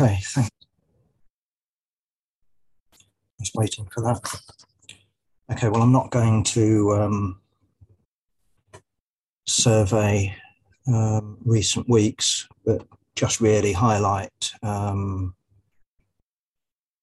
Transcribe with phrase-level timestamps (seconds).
[0.00, 0.50] Okay, thanks.
[3.40, 4.40] Just waiting for that.
[5.50, 7.40] Okay, well, I'm not going to um,
[9.44, 10.36] survey
[10.86, 15.34] um, recent weeks, but just really highlight um,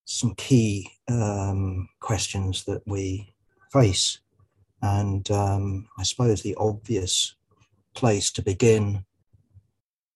[0.05, 3.33] some key um, questions that we
[3.73, 4.21] face.
[4.81, 7.35] And um, I suppose the obvious
[7.93, 9.03] place to begin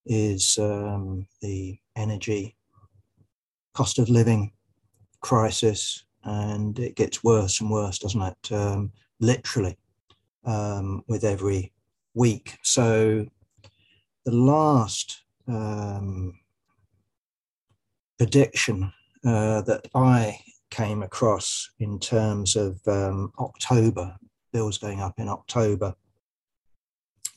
[0.06, 2.56] is um, the energy
[3.74, 4.52] cost of living
[5.22, 8.52] crisis, and it gets worse and worse, doesn't it?
[8.52, 9.78] Um, literally,
[10.46, 11.72] um, with every
[12.14, 12.58] week.
[12.64, 13.26] So,
[14.26, 16.40] the last um,
[18.18, 18.92] prediction
[19.26, 20.40] uh, that I
[20.70, 24.16] came across in terms of um, October,
[24.52, 25.96] bills going up in October,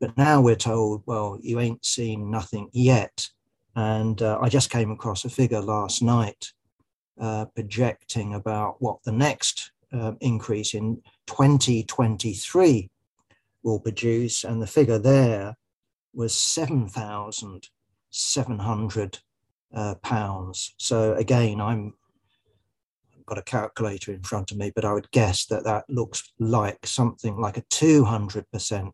[0.03, 3.29] but now we're told, well, you ain't seen nothing yet.
[3.77, 6.53] And uh, I just came across a figure last night
[7.21, 12.91] uh, projecting about what the next uh, increase in 2023
[13.63, 14.43] will produce.
[14.43, 15.57] And the figure there
[16.13, 19.19] was 7,700
[19.73, 20.75] uh, pounds.
[20.79, 21.95] So again, I'm
[23.17, 26.33] I've got a calculator in front of me, but I would guess that that looks
[26.41, 28.93] like something like a 200%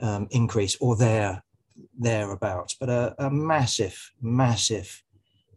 [0.00, 1.42] um, increase or there
[1.98, 5.02] thereabouts, but a, a massive, massive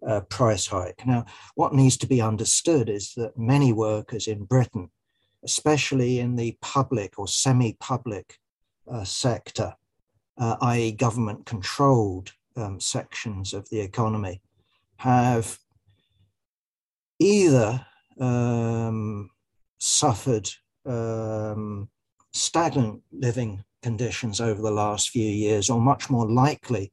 [0.08, 1.06] uh, price hike.
[1.06, 4.89] Now, what needs to be understood is that many workers in Britain,
[5.44, 8.38] especially in the public or semi-public
[8.89, 9.76] uh, sector,
[10.38, 14.42] uh, i.e., government-controlled um, sections of the economy,
[14.98, 15.58] have
[17.20, 17.86] either
[18.20, 19.30] um,
[19.80, 20.50] suffered
[20.86, 21.89] um,
[22.32, 26.92] stagnant living conditions over the last few years, or much more likely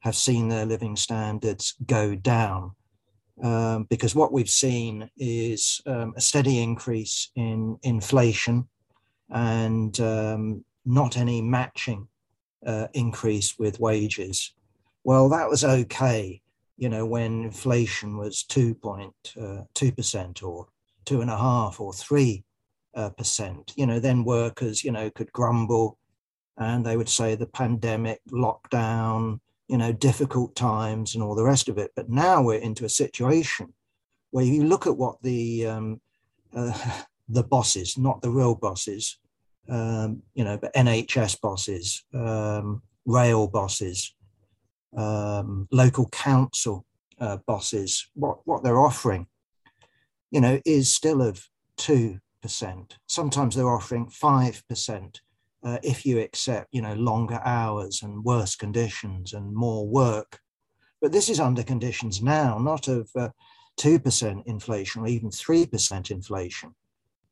[0.00, 2.72] have seen their living standards go down.
[3.42, 8.66] Um, because what we've seen is um, a steady increase in inflation
[9.30, 12.08] and um, not any matching
[12.64, 14.54] uh, increase with wages.
[15.04, 16.40] Well, that was okay,
[16.78, 20.66] you know, when inflation was 2.2% uh, or
[21.04, 22.44] two and a half or three
[22.94, 23.72] uh, percent.
[23.76, 25.98] You know, then workers, you know, could grumble
[26.58, 31.68] and they would say the pandemic, lockdown, you know, difficult times and all the rest
[31.68, 31.92] of it.
[31.94, 33.74] But now we're into a situation
[34.30, 36.00] where you look at what the um,
[36.54, 39.18] uh, the bosses, not the real bosses,
[39.68, 44.14] um, you know, but NHS bosses, um, rail bosses,
[44.96, 46.86] um, local council
[47.20, 49.26] uh, bosses, what what they're offering,
[50.30, 52.98] you know, is still of two percent.
[53.06, 55.20] Sometimes they're offering five percent
[55.64, 60.40] uh, if you accept, you know, longer hours and worse conditions and more work.
[61.00, 63.28] But this is under conditions now, not of uh,
[63.78, 66.74] 2% inflation or even 3% inflation.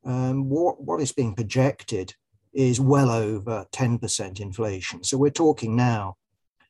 [0.04, 2.14] Um, what, what is being projected
[2.52, 5.02] is well over 10% inflation.
[5.02, 6.16] So we're talking now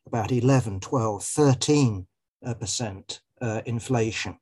[0.07, 2.07] about 11, 12, 13%
[3.41, 4.39] uh, inflation.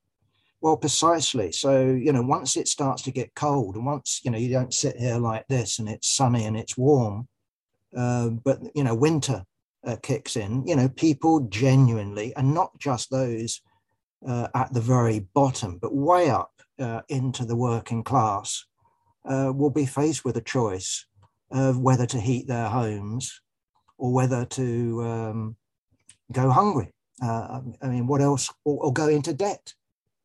[0.63, 1.51] Well, precisely.
[1.51, 4.73] So, you know, once it starts to get cold and once, you know, you don't
[4.73, 7.27] sit here like this and it's sunny and it's warm,
[7.97, 9.45] uh, but, you know, winter
[9.85, 13.61] uh, kicks in, you know, people genuinely, and not just those
[14.25, 18.65] uh, at the very bottom, but way up uh, into the working class,
[19.29, 21.07] uh, will be faced with a choice
[21.51, 23.41] of whether to heat their homes
[23.99, 25.57] or whether to um,
[26.31, 26.93] go hungry.
[27.21, 28.49] I mean, what else?
[28.65, 29.75] or, or go into debt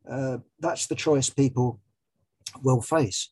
[0.09, 1.79] uh, that's the choice people
[2.63, 3.29] will face.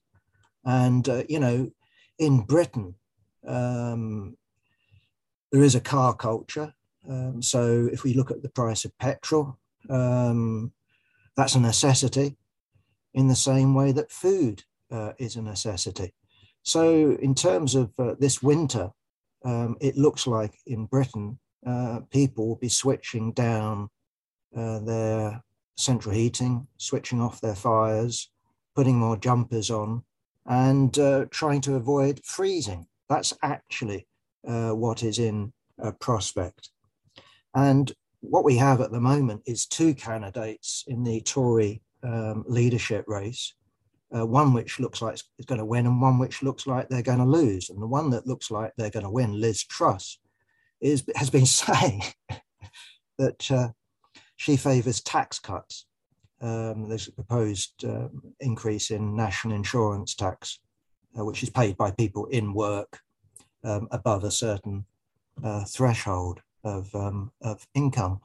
[0.63, 1.71] And, uh, you know,
[2.19, 2.95] in Britain,
[3.47, 4.37] um,
[5.51, 6.73] there is a car culture.
[7.07, 9.57] Um, so if we look at the price of petrol,
[9.89, 10.71] um,
[11.37, 12.37] that's a necessity
[13.13, 16.13] in the same way that food uh, is a necessity.
[16.63, 18.89] So, in terms of uh, this winter,
[19.43, 23.89] um, it looks like in Britain, uh, people will be switching down
[24.55, 25.43] uh, their
[25.75, 28.29] central heating, switching off their fires,
[28.75, 30.03] putting more jumpers on,
[30.45, 32.85] and uh, trying to avoid freezing.
[33.09, 34.07] That's actually
[34.47, 35.53] uh, what is in
[35.99, 36.69] prospect.
[37.53, 37.91] And
[38.21, 43.53] what we have at the moment is two candidates in the Tory um, leadership race.
[44.15, 47.01] Uh, one which looks like it's going to win, and one which looks like they're
[47.01, 47.69] going to lose.
[47.69, 50.19] And the one that looks like they're going to win, Liz Truss,
[50.79, 52.03] is has been saying
[53.17, 53.69] that uh,
[54.35, 55.85] she favours tax cuts.
[56.41, 60.59] Um, there's a proposed um, increase in national insurance tax,
[61.17, 62.99] uh, which is paid by people in work
[63.63, 64.85] um, above a certain
[65.43, 68.19] uh, threshold of, um, of income.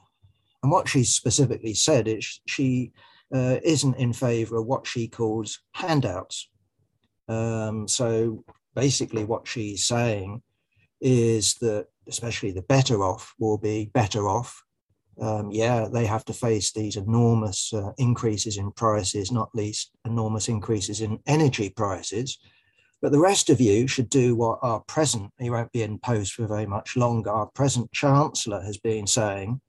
[0.62, 2.92] And what she specifically said is she
[3.34, 6.48] uh, isn't in favor of what she calls handouts.
[7.28, 10.42] Um, so basically, what she's saying
[11.00, 14.62] is that especially the better off will be better off.
[15.20, 20.48] Um, yeah, they have to face these enormous uh, increases in prices, not least enormous
[20.48, 22.38] increases in energy prices.
[23.02, 26.34] But the rest of you should do what our present, he won't be in post
[26.34, 29.60] for very much longer, our present chancellor has been saying,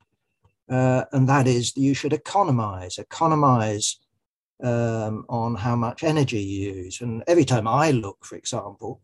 [0.70, 4.00] uh, and that is that you should economize, economize
[4.64, 7.02] um, on how much energy you use.
[7.02, 9.02] And every time I look, for example,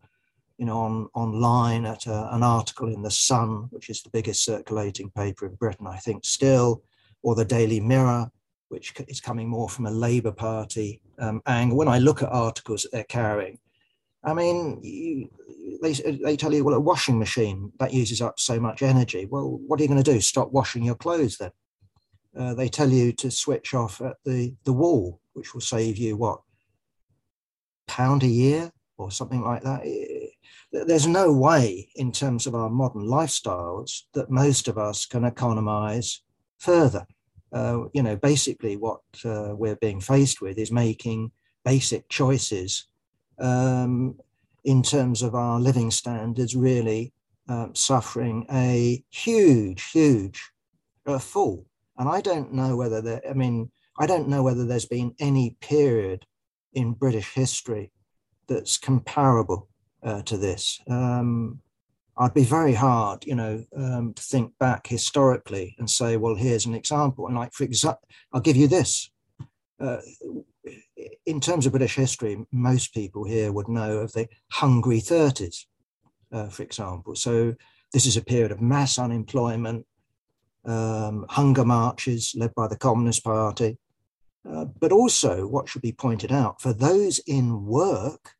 [0.58, 4.44] you know, on online at a, an article in the Sun, which is the biggest
[4.44, 6.82] circulating paper in Britain, I think still,
[7.22, 8.30] or the Daily Mirror,
[8.68, 11.78] which is coming more from a Labour Party um, angle.
[11.78, 13.58] When I look at articles that they're carrying,
[14.24, 15.30] I mean, you,
[15.80, 19.26] they, they tell you, well, a washing machine that uses up so much energy.
[19.26, 20.20] Well, what are you going to do?
[20.20, 21.52] Stop washing your clothes then?
[22.36, 26.16] Uh, they tell you to switch off at the, the wall, which will save you
[26.16, 26.40] what,
[27.86, 29.82] pound a year or something like that.
[30.70, 36.20] There's no way in terms of our modern lifestyles that most of us can economize
[36.58, 37.06] further.
[37.50, 41.30] Uh, you know, basically what uh, we're being faced with is making
[41.64, 42.86] basic choices
[43.38, 44.18] um,
[44.64, 47.12] in terms of our living standards, really
[47.48, 50.50] uh, suffering a huge, huge
[51.06, 51.64] uh, fall.
[51.96, 55.56] And I don't know whether there, I mean, I don't know whether there's been any
[55.60, 56.26] period
[56.74, 57.90] in British history
[58.46, 59.67] that's comparable
[60.02, 60.80] uh, to this.
[60.88, 61.60] Um,
[62.16, 66.66] I'd be very hard, you know, um, to think back historically and say, well, here's
[66.66, 67.28] an example.
[67.28, 69.10] And like, for example, I'll give you this.
[69.80, 69.98] Uh,
[71.26, 75.66] in terms of British history, most people here would know of the Hungry 30s,
[76.32, 77.14] uh, for example.
[77.14, 77.54] So
[77.92, 79.86] this is a period of mass unemployment,
[80.64, 83.78] um, hunger marches led by the Communist Party.
[84.48, 88.32] Uh, but also, what should be pointed out, for those in work,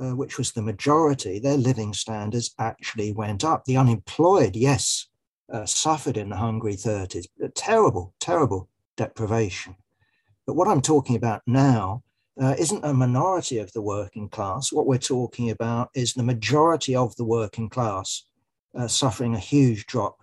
[0.00, 3.64] uh, which was the majority, their living standards actually went up.
[3.64, 5.06] The unemployed, yes,
[5.52, 9.76] uh, suffered in the Hungry 30s, terrible, terrible deprivation.
[10.46, 12.02] But what I'm talking about now
[12.40, 14.72] uh, isn't a minority of the working class.
[14.72, 18.24] What we're talking about is the majority of the working class
[18.74, 20.16] uh, suffering a huge drop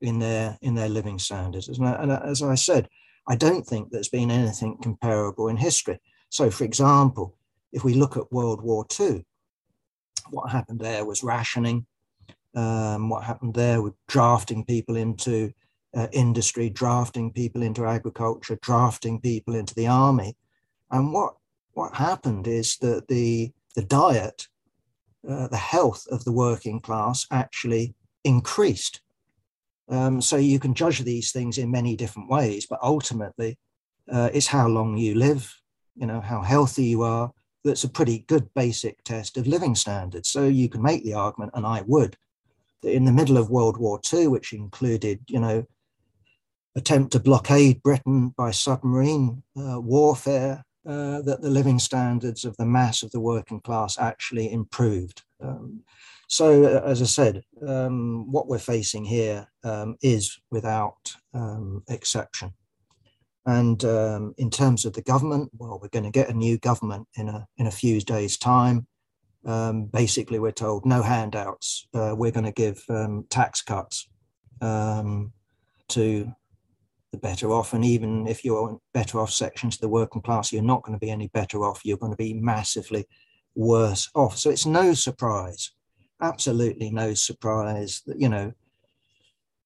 [0.00, 1.68] in their in their living standards.
[1.68, 2.88] And, and as I said,
[3.26, 5.98] I don't think there's been anything comparable in history.
[6.28, 7.35] So, for example,
[7.72, 9.24] if we look at World War II,
[10.30, 11.86] what happened there was rationing.
[12.54, 15.52] Um, what happened there with drafting people into
[15.94, 20.36] uh, industry, drafting people into agriculture, drafting people into the army.
[20.90, 21.34] And what,
[21.72, 24.48] what happened is that the, the diet,
[25.28, 29.00] uh, the health of the working class actually increased.
[29.88, 33.58] Um, so you can judge these things in many different ways, but ultimately,
[34.10, 35.54] uh, it's how long you live,
[35.94, 37.32] you know, how healthy you are.
[37.66, 40.28] That's a pretty good basic test of living standards.
[40.28, 42.16] So you can make the argument, and I would,
[42.82, 45.66] that in the middle of World War II, which included, you know,
[46.76, 52.64] attempt to blockade Britain by submarine uh, warfare, uh, that the living standards of the
[52.64, 55.22] mass of the working class actually improved.
[55.42, 55.82] Um,
[56.28, 62.52] so, uh, as I said, um, what we're facing here um, is without um, exception.
[63.46, 67.06] And um, in terms of the government, well, we're going to get a new government
[67.14, 68.86] in a in a few days' time.
[69.44, 71.86] Um, basically, we're told no handouts.
[71.94, 72.84] Uh, we're going to give
[73.30, 74.08] tax cuts
[74.60, 76.32] to
[77.12, 77.72] the better off.
[77.72, 81.04] And even if you're better off sections of the working class, you're not going to
[81.04, 81.84] be any better off.
[81.84, 83.06] You're going to be massively
[83.54, 84.36] worse off.
[84.36, 85.72] So it's no surprise,
[86.20, 88.52] absolutely no surprise that, you know,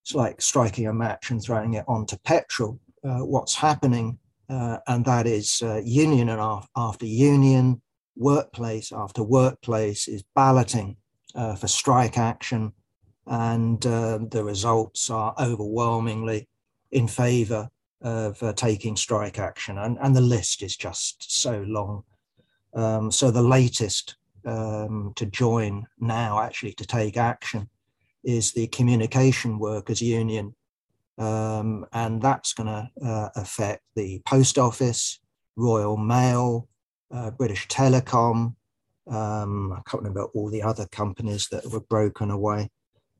[0.02, 2.78] it's like striking a match and throwing it onto petrol.
[3.02, 4.18] Uh, what's happening,
[4.50, 6.28] uh, and that is uh, union
[6.76, 7.80] after union,
[8.16, 10.96] workplace after workplace is balloting
[11.58, 12.72] for strike action,
[13.26, 16.46] and the results are overwhelmingly
[16.90, 17.70] in favor
[18.02, 19.78] of uh, taking strike action.
[19.78, 22.04] And, and the list is just so long.
[22.74, 27.68] Um, so the latest um, to join now, actually to take action,
[28.24, 30.54] is the Communication Workers Union,
[31.20, 35.20] Um, and that's going to uh, affect the post office,
[35.54, 36.66] Royal Mail,
[37.10, 38.54] uh, British Telecom.
[39.06, 42.70] Um, I can't remember all the other companies that were broken away.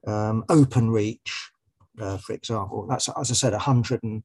[0.06, 1.30] Um, OpenReach,
[2.00, 4.22] uh, for example, that's as I said, 100 and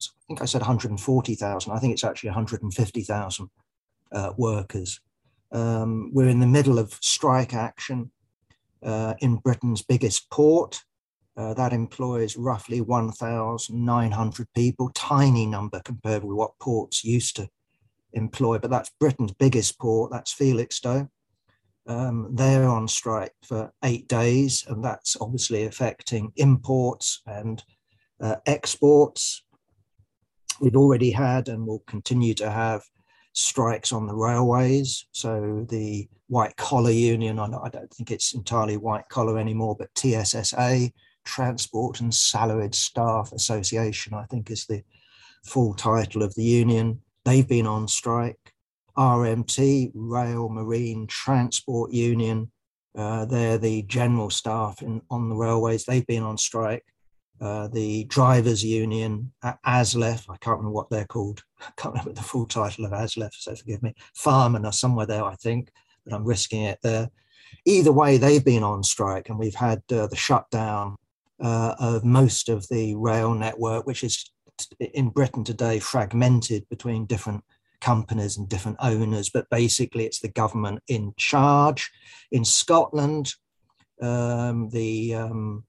[0.00, 1.72] I think I said 140,000.
[1.72, 3.50] I think it's actually 150,000
[4.12, 4.98] uh, workers.
[5.52, 8.10] Um, we're in the middle of strike action
[8.82, 10.80] uh, in Britain's biggest port.
[11.36, 17.48] Uh, that employs roughly 1,900 people, tiny number compared with what ports used to
[18.12, 21.08] employ, but that's Britain's biggest port, that's Felixstowe.
[21.86, 27.62] Um, they're on strike for eight days, and that's obviously affecting imports and
[28.20, 29.42] uh, exports.
[30.60, 32.84] We've already had and will continue to have
[33.32, 35.06] strikes on the railways.
[35.12, 40.92] So the white collar union, I don't think it's entirely white collar anymore, but TSSA,
[41.24, 44.82] Transport and Salaried Staff Association, I think is the
[45.44, 47.00] full title of the union.
[47.24, 48.38] They've been on strike.
[48.96, 52.50] RMT, Rail Marine Transport Union,
[52.96, 55.84] uh, they're the general staff in, on the railways.
[55.84, 56.84] They've been on strike.
[57.40, 59.32] Uh, the drivers union
[59.66, 61.42] ASLEF, I can't remember what they're called.
[61.60, 63.94] I can't remember the full title of ASLEF, so forgive me.
[64.14, 65.72] Firemen are somewhere there, I think,
[66.04, 67.10] but I'm risking it there.
[67.64, 70.96] Either way, they've been on strike, and we've had uh, the shutdown
[71.42, 74.30] uh, of most of the rail network, which is
[74.80, 77.42] in Britain today fragmented between different
[77.80, 81.90] companies and different owners, but basically it's the government in charge.
[82.30, 83.34] In Scotland,
[84.00, 85.64] um, the um,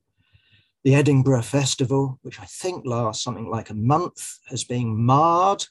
[0.84, 5.66] the Edinburgh Festival, which I think lasts something like a month, has been marred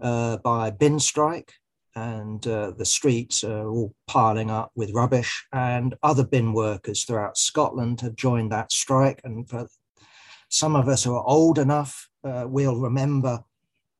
[0.00, 1.52] uh, by a bin strike,
[1.96, 5.46] and uh, the streets are all piling up with rubbish.
[5.52, 9.20] And other bin workers throughout Scotland have joined that strike.
[9.24, 9.68] And for
[10.48, 13.44] some of us who are old enough, uh, we'll remember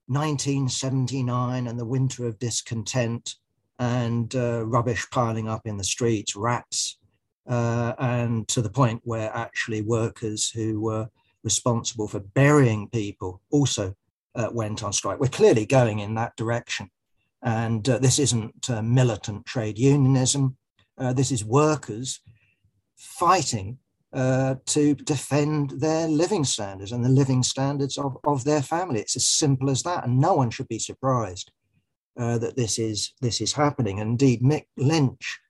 [0.07, 3.37] 1979 and the winter of discontent
[3.79, 6.99] and uh, rubbish piling up in the streets, rats
[7.47, 11.09] uh, and to the point where actually workers who were
[11.43, 13.95] responsible for burying people also
[14.35, 15.21] uh, went on strike.
[15.21, 16.91] We're clearly going in that direction.
[17.45, 20.57] And uh, this isn't uh, militant trade unionism.
[20.99, 22.21] Uh, this is workers
[22.97, 23.79] fighting
[24.13, 29.01] uh, to defend their living standards and the living standards of, of their family.
[29.01, 30.05] It's as simple as that.
[30.05, 31.53] And no one should be surprised
[32.17, 33.99] that this is, this is happening.
[33.99, 35.41] Indeed, Mick Lynch,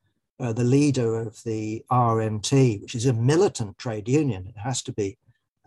[0.40, 4.92] uh, the leader of the RMT, which is a militant trade union, it has to
[4.92, 5.16] be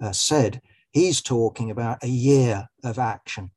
[0.02, 3.52] uh, said, he's talking about a year of action.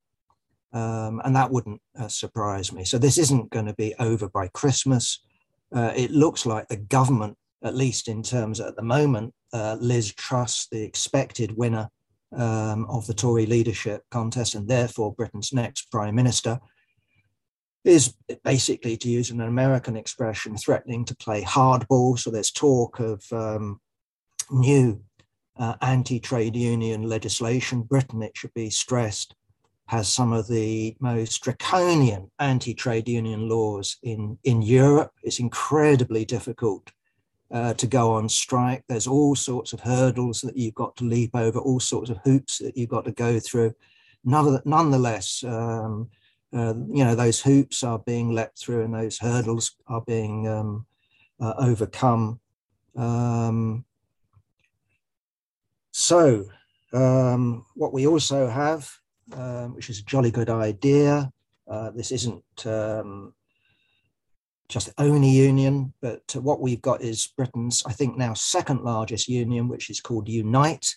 [0.72, 2.84] Um, and that wouldn't uh, surprise me.
[2.84, 5.20] So this isn't going to be over by Christmas.
[5.74, 10.12] Uh, it looks like the government, at least in terms at the moment, uh, Liz
[10.14, 11.90] Truss, the expected winner
[12.36, 16.60] um, of the Tory leadership contest, and therefore Britain's next prime minister,
[17.84, 22.18] is basically, to use an American expression, threatening to play hardball.
[22.18, 23.80] So there's talk of um,
[24.50, 25.02] new
[25.58, 27.82] uh, anti trade union legislation.
[27.82, 29.34] Britain, it should be stressed,
[29.90, 35.10] has some of the most draconian anti trade union laws in, in Europe.
[35.24, 36.92] It's incredibly difficult
[37.50, 38.84] uh, to go on strike.
[38.88, 42.58] There's all sorts of hurdles that you've got to leap over, all sorts of hoops
[42.58, 43.74] that you've got to go through.
[44.22, 46.08] Nonetheless, um,
[46.54, 50.86] uh, you know those hoops are being let through and those hurdles are being um,
[51.40, 52.38] uh, overcome.
[52.96, 53.84] Um,
[55.90, 56.46] so
[56.92, 58.88] um, what we also have,
[59.34, 61.32] um, which is a jolly good idea,
[61.68, 63.32] uh, this isn't um,
[64.68, 69.28] just the only union, but what we've got is Britain's, I think now second largest
[69.28, 70.94] union, which is called Unite,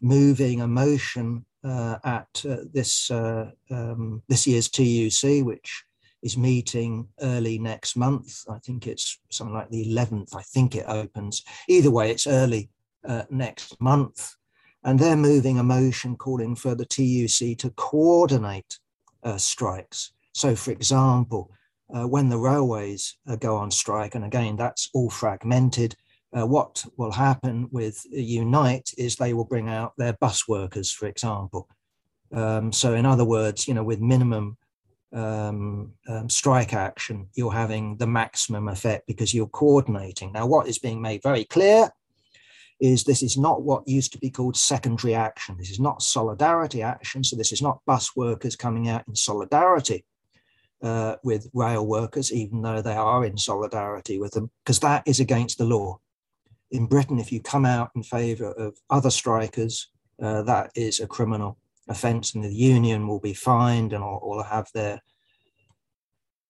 [0.00, 5.84] moving a motion uh, at uh, this uh, um, this year's TUC, which
[6.22, 8.42] is meeting early next month.
[8.48, 10.34] I think it's something like the 11th.
[10.34, 11.42] I think it opens.
[11.68, 12.70] Either way, it's early
[13.06, 14.34] uh, next month,
[14.84, 18.78] and they're moving a motion calling for the TUC to coordinate
[19.22, 20.12] uh, strikes.
[20.32, 21.50] So, for example,
[21.94, 25.96] uh, when the railways go on strike, and again that's all fragmented
[26.34, 31.06] uh, what will happen with Unite is they will bring out their bus workers, for
[31.06, 31.68] example.
[32.32, 34.56] Um, so, in other words, you know, with minimum
[35.12, 40.32] um, um, strike action, you're having the maximum effect because you're coordinating.
[40.32, 41.90] Now, what is being made very clear
[42.84, 45.56] is this is not what used to be called secondary action.
[45.58, 47.24] This is not solidarity action.
[47.24, 50.04] So, this is not bus workers coming out in solidarity
[50.82, 55.20] uh, with rail workers, even though they are in solidarity with them, because that is
[55.20, 55.98] against the law
[56.74, 59.88] in Britain, if you come out in favour of other strikers,
[60.20, 61.56] uh, that is a criminal
[61.88, 65.00] offence, and the union will be fined and will have their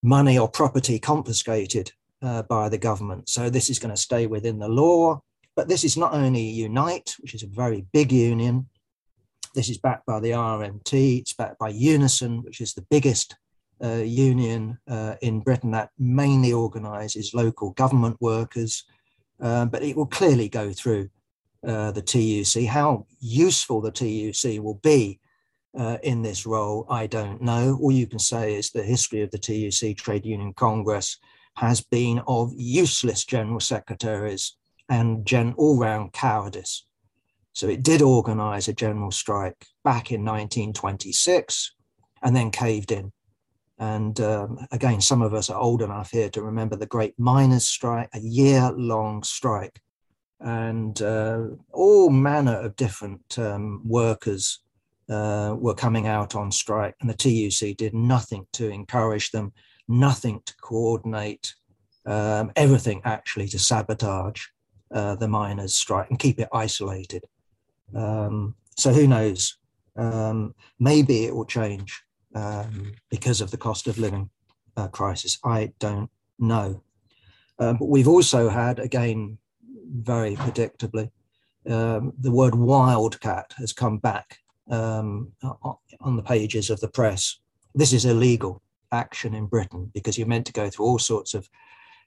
[0.02, 3.28] money or property confiscated uh, by the government.
[3.28, 5.22] So this is going to stay within the law.
[5.56, 8.68] But this is not only Unite, which is a very big union.
[9.54, 11.20] This is backed by the RMT.
[11.20, 13.36] It's backed by Unison, which is the biggest
[13.82, 18.84] uh, union uh, in Britain that mainly organises local government workers.
[19.40, 21.08] Um, but it will clearly go through
[21.66, 22.64] uh, the TUC.
[22.66, 25.20] How useful the TUC will be
[25.76, 27.78] uh, in this role, I don't know.
[27.80, 31.18] All you can say is the history of the TUC Trade Union Congress
[31.56, 34.56] has been of useless general secretaries
[34.88, 36.86] and gen- all round cowardice.
[37.52, 41.74] So it did organize a general strike back in 1926
[42.22, 43.12] and then caved in.
[43.78, 47.66] And um, again, some of us are old enough here to remember the great miners'
[47.66, 49.80] strike, a year long strike.
[50.40, 54.60] And uh, all manner of different um, workers
[55.08, 59.52] uh, were coming out on strike, and the TUC did nothing to encourage them,
[59.88, 61.54] nothing to coordinate,
[62.06, 64.46] um, everything actually to sabotage
[64.94, 67.24] uh, the miners' strike and keep it isolated.
[67.94, 69.58] Um, so who knows?
[69.96, 72.02] Um, maybe it will change
[72.34, 74.30] um, because of the cost of living
[74.76, 75.38] uh, crisis.
[75.44, 76.82] I don't know.
[77.58, 79.38] Um, but we've also had, again,
[79.92, 81.10] very predictably,
[81.68, 84.38] um, the word wildcat has come back
[84.70, 85.32] um,
[86.00, 87.38] on the pages of the press.
[87.74, 91.48] This is illegal action in Britain because you're meant to go through all sorts of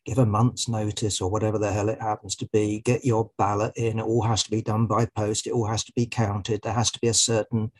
[0.07, 3.73] give a month's notice or whatever the hell it happens to be, get your ballot
[3.75, 3.99] in.
[3.99, 5.45] It all has to be done by post.
[5.45, 6.61] It all has to be counted.
[6.63, 7.73] There has to be a certain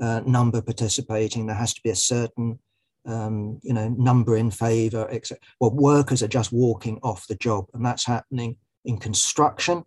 [0.00, 1.44] uh, number participating.
[1.44, 2.58] There has to be a certain
[3.06, 5.06] um, you know number in favour.
[5.10, 5.36] Etc.
[5.60, 9.84] Well, workers are just walking off the job, and that's happening in construction,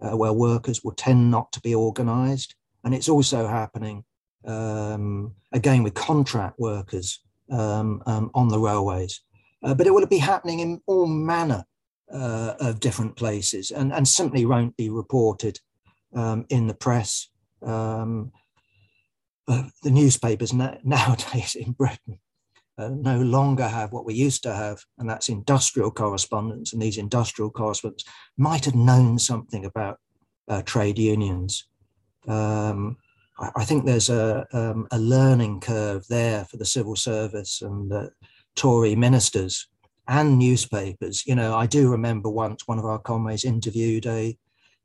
[0.00, 2.54] uh, where workers will tend not to be organised.
[2.82, 4.04] And it's also happening
[4.46, 9.20] um, again with contract workers um, um, on the railways.
[9.62, 11.64] Uh, but it will be happening in all manner
[12.12, 15.58] uh, of different places and, and simply won't be reported
[16.14, 17.28] um, in the press.
[17.62, 18.32] Um,
[19.46, 22.18] uh, the newspapers na- nowadays in Britain
[22.78, 26.72] uh, no longer have what we used to have, and that's industrial correspondents.
[26.72, 28.04] And these industrial correspondents
[28.38, 29.98] might have known something about
[30.48, 31.68] uh, trade unions
[32.28, 32.96] um,
[33.38, 37.90] I, think there's a, um, a learning curve there for the civil service and
[38.56, 39.68] Tory ministers
[40.08, 41.26] and newspapers.
[41.26, 44.36] You know, I do remember once one of our comrades interviewed a,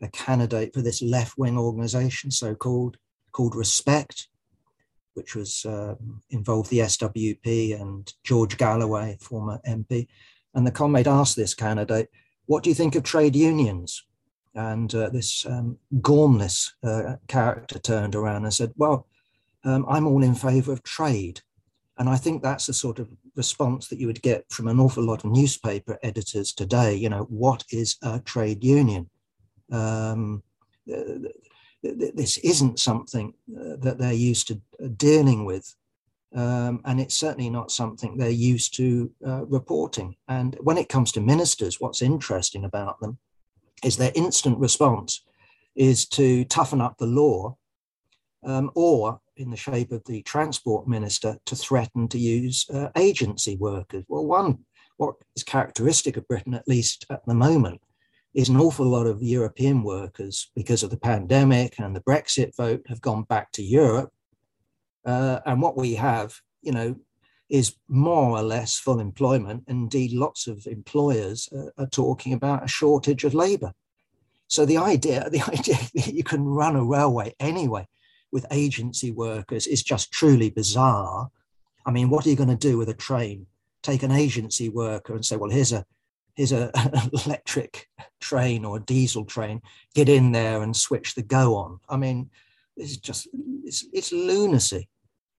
[0.01, 2.97] a candidate for this left wing organization, so called,
[3.31, 4.27] called Respect,
[5.15, 10.07] which was um, involved the SWP and George Galloway, former MP.
[10.53, 12.09] And the comrade asked this candidate,
[12.45, 14.05] What do you think of trade unions?
[14.53, 19.07] And uh, this um, Gormless uh, character turned around and said, Well,
[19.63, 21.41] um, I'm all in favor of trade.
[21.97, 25.03] And I think that's the sort of response that you would get from an awful
[25.03, 26.95] lot of newspaper editors today.
[26.95, 29.09] You know, what is a trade union?
[29.71, 30.43] Um,
[31.83, 35.75] this isn't something uh, that they're used to uh, dealing with.
[36.33, 40.15] Um, and it's certainly not something they're used to uh, reporting.
[40.27, 43.17] And when it comes to ministers, what's interesting about them
[43.83, 45.21] is their instant response
[45.75, 47.55] is to toughen up the law
[48.43, 53.57] um, or in the shape of the transport minister to threaten to use uh, agency
[53.57, 54.03] workers.
[54.07, 54.59] Well, one,
[54.97, 57.81] what is characteristic of Britain, at least at the moment,
[58.33, 62.85] is an awful lot of European workers, because of the pandemic and the Brexit vote,
[62.87, 64.11] have gone back to Europe.
[65.05, 66.95] Uh, and what we have, you know,
[67.49, 69.63] is more or less full employment.
[69.67, 73.73] Indeed, lots of employers uh, are talking about a shortage of labour.
[74.47, 77.87] So the idea, the idea that you can run a railway anyway
[78.35, 81.31] with agency workers is just truly bizarre.
[81.85, 83.47] I mean, what are you going to do with a train?
[83.81, 85.85] Take an agency worker and say, well, here's a
[86.35, 87.87] here's a, an electric
[88.19, 89.61] train or a diesel train.
[89.93, 91.79] Get in there and switch the go on.
[91.87, 92.29] I mean,
[92.75, 93.29] it's just
[93.63, 94.89] it's, it's lunacy.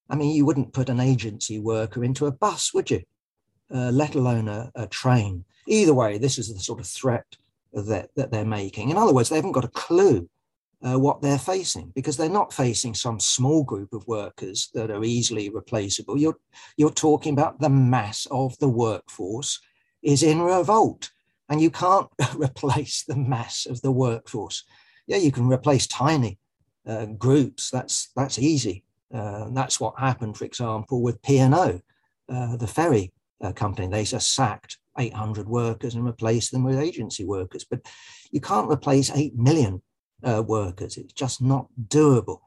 [0.09, 3.03] I mean, you wouldn't put an agency worker into a bus, would you?
[3.71, 5.45] Uh, let alone a, a, train.
[5.67, 7.27] Either way, this is the sort of threat
[7.75, 8.89] that, that they're making.
[8.89, 10.31] In other words, they haven't got a clue
[10.87, 15.03] uh, what they're facing because they're not facing some small group of workers that are
[15.05, 16.17] easily replaceable.
[16.17, 16.39] You're,
[16.77, 19.59] you're talking about the mass of the workforce
[20.03, 21.11] is in revolt,
[21.49, 24.63] and you can't replace the mass of the workforce.
[25.09, 26.39] Yeah, you can replace tiny
[26.87, 27.71] uh, groups.
[27.71, 28.85] That's that's easy.
[29.13, 31.81] Uh, that's what happened, for example, with P&O,
[32.29, 33.87] uh, the ferry uh, company.
[33.87, 37.65] They just sacked 800 workers and replaced them with agency workers.
[37.65, 37.81] But
[38.31, 39.81] you can't replace 8 million
[40.23, 40.97] uh, workers.
[40.97, 42.41] It's just not doable.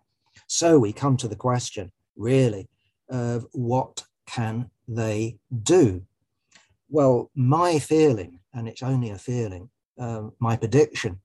[0.47, 2.69] So we come to the question, really,
[3.09, 6.03] of what can they do?
[6.89, 11.19] Well, my feeling, and it's only a feeling, uh, my prediction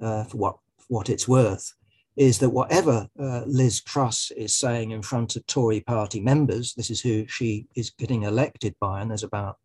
[0.00, 0.56] uh, for what,
[0.88, 1.74] what it's worth,
[2.16, 6.90] is that whatever uh, Liz Truss is saying in front of Tory party members, this
[6.90, 9.56] is who she is getting elected by, and there's about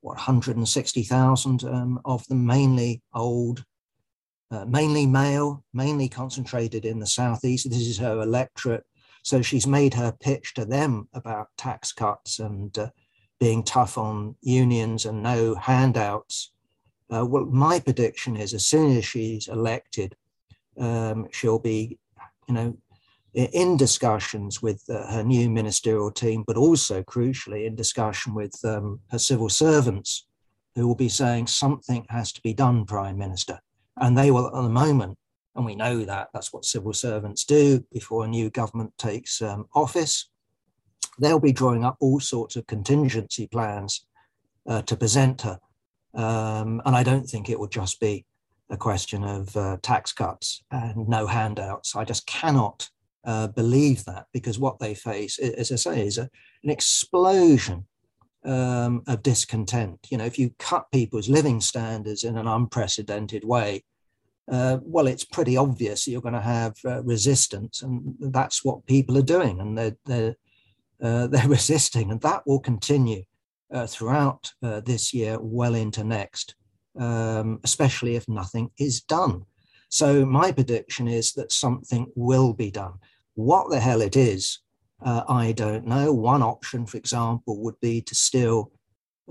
[0.00, 3.64] what 160,000 um, of them, mainly old,
[4.52, 7.70] uh, mainly male, mainly concentrated in the southeast.
[7.70, 8.84] This is her electorate.
[9.22, 12.90] So she's made her pitch to them about tax cuts and uh,
[13.40, 16.52] being tough on unions and no handouts.
[17.10, 20.14] Uh, well, my prediction is as soon as she's elected,
[20.78, 21.98] um, she'll be,
[22.46, 22.76] you know,
[23.34, 29.00] in discussions with uh, her new ministerial team, but also crucially in discussion with um,
[29.10, 30.26] her civil servants,
[30.74, 33.58] who will be saying something has to be done, Prime Minister.
[34.00, 35.18] And they will, at the moment,
[35.54, 39.66] and we know that that's what civil servants do before a new government takes um,
[39.74, 40.30] office,
[41.18, 44.06] they'll be drawing up all sorts of contingency plans
[44.66, 45.58] uh, to present her.
[46.14, 48.24] Um, and I don't think it will just be
[48.70, 51.94] a question of uh, tax cuts and no handouts.
[51.94, 52.88] I just cannot
[53.24, 56.30] uh, believe that because what they face, as I say, is a,
[56.64, 57.86] an explosion
[58.44, 60.06] um, of discontent.
[60.10, 63.84] You know, if you cut people's living standards in an unprecedented way,
[64.50, 69.16] uh, well, it's pretty obvious you're going to have uh, resistance, and that's what people
[69.16, 70.36] are doing, and they're they're,
[71.02, 73.22] uh, they're resisting, and that will continue
[73.72, 76.56] uh, throughout uh, this year, well into next
[76.98, 79.44] um, especially if nothing is done.
[79.88, 82.94] So my prediction is that something will be done.
[83.34, 84.60] What the hell it is,
[85.04, 86.12] uh, I don't know.
[86.12, 88.70] One option, for example, would be to steal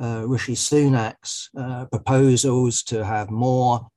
[0.01, 3.87] uh, Rishi Sunak's uh, proposals to have more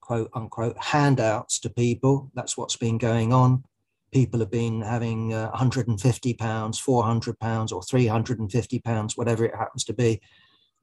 [0.00, 2.30] quote unquote handouts to people.
[2.34, 3.64] That's what's been going on.
[4.12, 9.84] People have been having 150 uh, pounds, 400 pounds, or 350 pounds, whatever it happens
[9.84, 10.20] to be,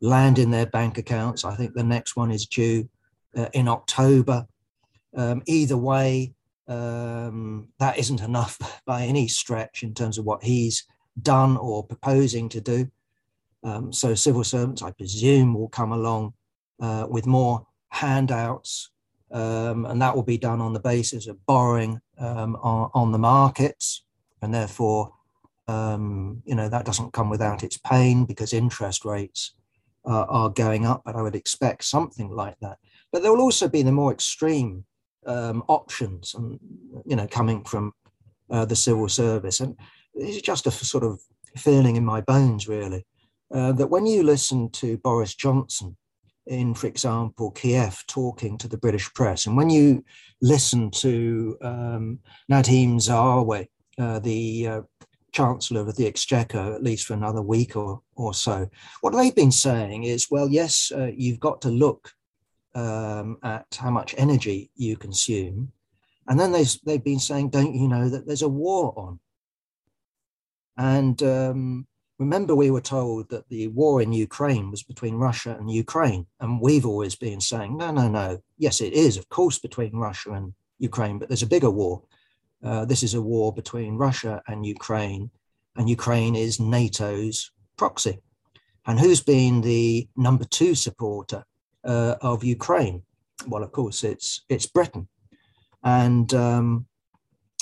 [0.02, 1.46] land in their bank accounts.
[1.46, 2.90] I think the next one is due
[3.38, 4.48] uh, in October.
[5.16, 6.34] Um, either way,
[6.70, 10.86] um, that isn't enough by any stretch in terms of what he's
[11.22, 12.90] done or proposing to do.
[13.64, 16.34] Um, so civil servants, I presume, will come along
[16.80, 18.92] uh, with more handouts,
[19.32, 23.18] um, and that will be done on the basis of borrowing um, on, on, the
[23.18, 24.04] markets,
[24.42, 25.14] and therefore,
[25.68, 29.56] um, you know, that doesn't come without its pain because interest rates
[30.06, 32.78] uh, are going up, but I would expect something like that.
[33.12, 34.86] But there will also be the more extreme
[35.26, 36.60] um, options, and
[37.06, 37.94] you know, coming from
[38.50, 39.76] uh, the civil service, and
[40.14, 41.20] it's just a sort of
[41.58, 43.06] feeling in my bones, really,
[43.54, 45.98] uh, that when you listen to Boris Johnson
[46.48, 50.04] in, for example, Kiev talking to the British press, and when you
[50.42, 52.20] listen to um,
[52.52, 54.82] Nadhim Zahawi, uh, the uh,
[55.32, 58.70] Chancellor of the Exchequer, at least for another week or, or so.
[59.02, 62.14] What they've been saying is, well, yes, uh, you've got to look
[62.76, 65.72] um, at how much energy you consume.
[66.28, 69.20] And then they've, been saying, don't you know that there's a war on?
[70.78, 71.88] And um,
[72.20, 76.28] remember, we were told that the war in Ukraine was between Russia and Ukraine.
[76.40, 78.44] And we've always been saying, no, no, no.
[78.58, 82.04] Yes, it is, of course, between Russia and Ukraine, but there's a bigger war
[82.64, 85.32] uh, this is a war between Russia and Ukraine,
[85.76, 88.20] and Ukraine is NATO's proxy.
[88.86, 91.46] And who's been the number two supporter
[91.84, 93.04] uh, of Ukraine?
[93.48, 95.08] Well, of course, it's it's Britain,
[95.84, 96.88] and um,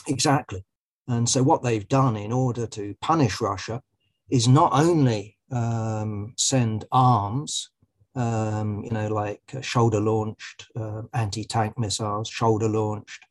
[0.07, 0.63] exactly.
[1.07, 3.81] And so, what they've done in order to punish Russia
[4.29, 7.69] is not only um, send arms,
[8.15, 13.23] um, you know, like shoulder launched uh, anti tank missiles, shoulder launched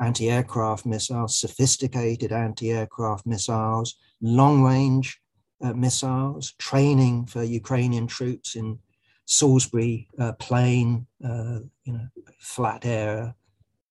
[0.00, 5.18] anti aircraft missiles, sophisticated anti aircraft missiles, long range
[5.62, 8.78] uh, missiles, training for Ukrainian troops in
[9.26, 12.08] Salisbury uh, plain, uh, you know,
[12.40, 13.34] flat area,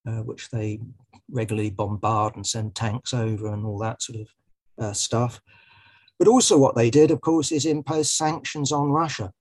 [0.08, 0.80] uh, which they
[1.32, 4.28] regularly bombard and send tanks over and all that sort of
[4.80, 5.42] uh, stuff.
[6.20, 9.34] But also, what they did, of course, is impose sanctions on Russia.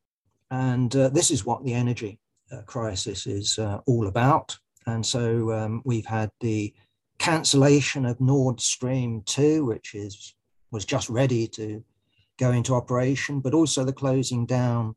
[0.50, 2.18] And uh, this is what the energy
[2.66, 4.58] crisis is all about.
[4.86, 6.74] And so um, we've had the
[7.18, 10.34] cancellation of Nord Stream 2, which is
[10.70, 11.84] was just ready to
[12.38, 14.96] go into operation, but also the closing down,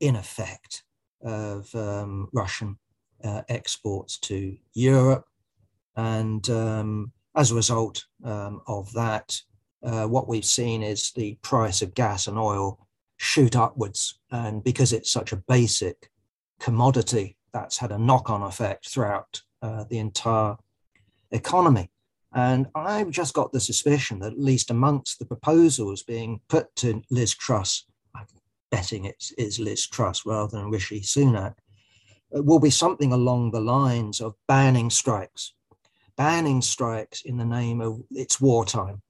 [0.00, 0.82] in effect,
[1.22, 2.78] of um, Russian
[3.24, 5.24] uh, exports to Europe.
[5.96, 9.40] And um, as a result um, of that,
[9.82, 14.18] uh, what we've seen is the price of gas and oil shoot upwards.
[14.30, 16.10] And because it's such a basic
[16.60, 20.56] commodity, that's had a knock on effect throughout uh, the entire
[21.30, 21.90] economy.
[22.34, 27.02] And I've just got the suspicion that at least amongst the proposals being put to
[27.10, 28.26] Liz Truss, I'm
[28.70, 31.54] betting it's, it's Liz Truss rather than Rishi Sunak,
[32.30, 35.52] will be something along the lines of banning strikes,
[36.16, 39.02] banning strikes in the name of it's wartime,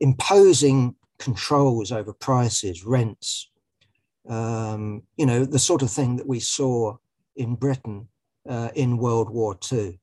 [0.00, 3.50] imposing controls over prices, rents,
[4.28, 6.96] um, you know, the sort of thing that we saw
[7.36, 8.08] in Britain
[8.48, 9.98] uh, in World War II.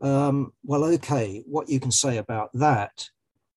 [0.00, 3.08] Um, well, okay, what you can say about that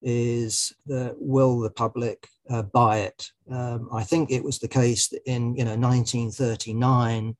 [0.02, 3.30] is that will the public uh, buy it?
[3.50, 7.36] Um, I think it was the case that in you know 1939,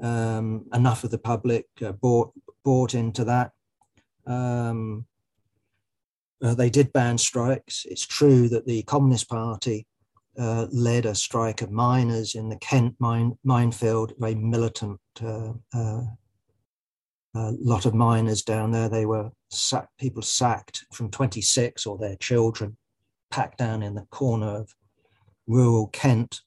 [0.00, 2.32] um, enough of the public uh, bought
[2.64, 3.52] bought into that.
[4.26, 5.06] Um,
[6.42, 7.84] uh, they did ban strikes.
[7.88, 9.86] It's true that the Communist Party
[10.38, 16.02] uh, led a strike of miners in the Kent mine, minefield, very militant uh, uh,
[17.34, 18.88] a lot of miners down there.
[18.88, 22.76] They were sacked, people sacked from 26 or their children,
[23.30, 24.74] packed down in the corner of
[25.46, 26.40] rural Kent.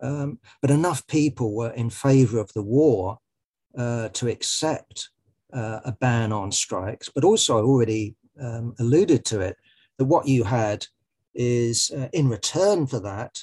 [0.00, 3.18] Um, but enough people were in favor of the war
[3.76, 5.10] uh, to accept
[5.52, 7.08] uh, a ban on strikes.
[7.08, 9.56] But also, I already um, alluded to it,
[9.98, 10.86] that what you had
[11.34, 13.42] is uh, in return for that,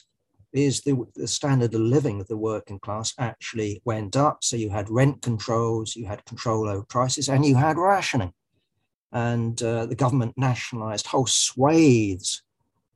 [0.55, 4.43] is the, the standard of living of the working class actually went up.
[4.43, 8.33] So you had rent controls, you had control over prices, and you had rationing.
[9.11, 12.41] And uh, the government nationalized whole swathes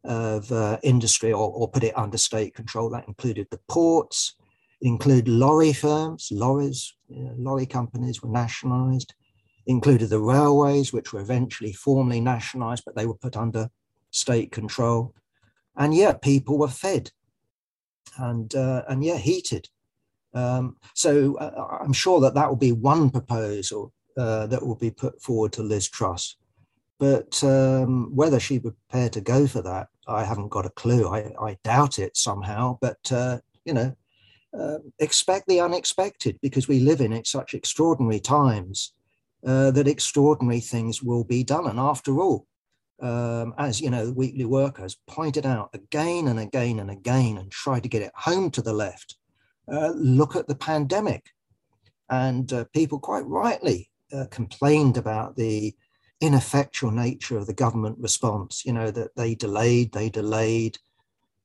[0.03, 2.89] of uh, industry or, or put it under state control.
[2.89, 4.35] That included the ports,
[4.81, 9.13] it included lorry firms, lorries, you know, lorry companies were nationalized,
[9.65, 13.69] it included the railways, which were eventually formally nationalized, but they were put under
[14.11, 15.13] state control.
[15.75, 17.11] And yet people were fed
[18.17, 19.69] and uh, and yeah, heated.
[20.33, 24.91] Um, so uh, I'm sure that that will be one proposal uh, that will be
[24.91, 26.35] put forward to Liz Truss.
[26.99, 31.07] But um, whether she would prepare to go for that, I haven't got a clue.
[31.07, 32.77] I, I doubt it somehow.
[32.81, 33.95] But uh, you know,
[34.57, 38.93] uh, expect the unexpected because we live in such extraordinary times
[39.45, 41.67] uh, that extraordinary things will be done.
[41.67, 42.45] And after all,
[43.01, 47.51] um, as you know, the weekly workers pointed out again and again and again and
[47.51, 49.15] tried to get it home to the left.
[49.71, 51.27] Uh, look at the pandemic.
[52.09, 55.75] And uh, people quite rightly uh, complained about the
[56.21, 60.77] ineffectual nature of the government response, you know, that they delayed, they delayed.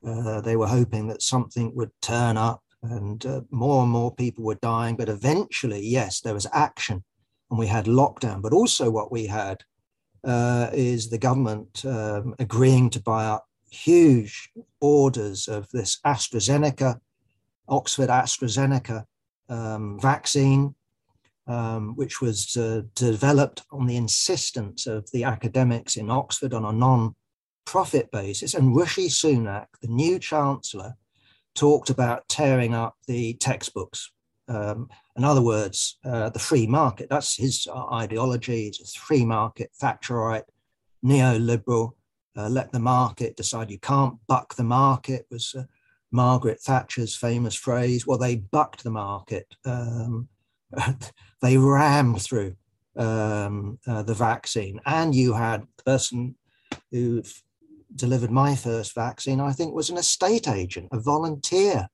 [0.06, 4.44] Uh, they were hoping that something would turn up and uh, more and more people
[4.44, 4.96] were dying.
[4.96, 7.04] But eventually, yes, there was action
[7.50, 8.42] and we had lockdown.
[8.42, 9.62] But also, what we had
[10.24, 17.00] uh, is the government um, agreeing to buy up huge orders of this AstraZeneca,
[17.68, 19.04] Oxford AstraZeneca
[19.48, 20.74] um, vaccine,
[21.46, 26.72] um, which was uh, developed on the insistence of the academics in Oxford on a
[26.72, 27.14] non
[27.64, 28.54] profit basis.
[28.54, 30.94] And Rishi Sunak, the new chancellor,
[31.54, 34.10] talked about tearing up the textbooks
[34.48, 37.08] um, in other words, uh, the free market.
[37.08, 38.66] That's his uh, ideology.
[38.66, 40.44] It's a free market, Thatcherite,
[41.04, 41.92] neoliberal.
[42.36, 43.70] Uh, let the market decide.
[43.70, 45.64] You can't buck the market was uh,
[46.10, 48.06] Margaret Thatcher's famous phrase.
[48.06, 49.54] Well, they bucked the market.
[49.64, 50.28] Um,
[51.42, 52.56] they rammed through
[52.96, 56.34] um, uh, the vaccine, and you had the person
[56.90, 57.22] who
[57.94, 59.40] delivered my first vaccine.
[59.40, 61.88] I think was an estate agent, a volunteer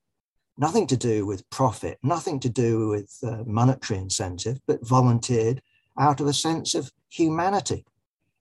[0.57, 5.61] nothing to do with profit, nothing to do with uh, monetary incentive, but volunteered
[5.99, 7.85] out of a sense of humanity.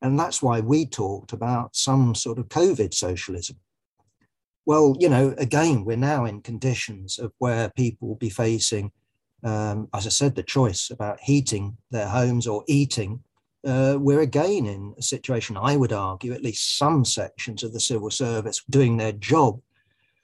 [0.02, 3.56] And that's why we talked about some sort of COVID socialism.
[4.66, 8.92] Well, you know, again, we're now in conditions of where people will be facing,
[9.42, 13.22] um, as I said, the choice about heating their homes or eating.
[13.66, 17.80] Uh, we're again in a situation, I would argue, at least some sections of the
[17.80, 19.60] civil service doing their job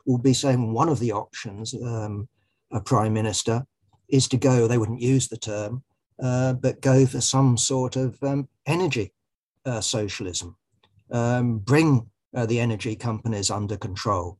[0.06, 2.28] will be saying one of the options, um,
[2.72, 3.66] a prime minister,
[4.08, 5.82] is to go, they wouldn't use the term,
[6.22, 9.12] uh, but go for some sort of um, energy
[9.64, 10.56] uh, socialism,
[11.10, 14.38] um, bring uh, the energy companies under control,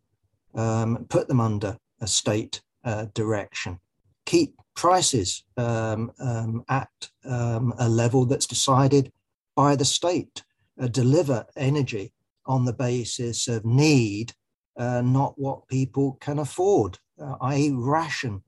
[0.55, 3.79] um, put them under a state uh, direction,
[4.25, 6.89] keep prices um, um, at
[7.25, 9.11] a level that's decided
[9.57, 10.45] by the state,
[10.81, 12.13] uh, deliver energy
[12.45, 14.33] on the basis of need
[14.77, 18.43] uh, not what people can afford, uh, i.e., ration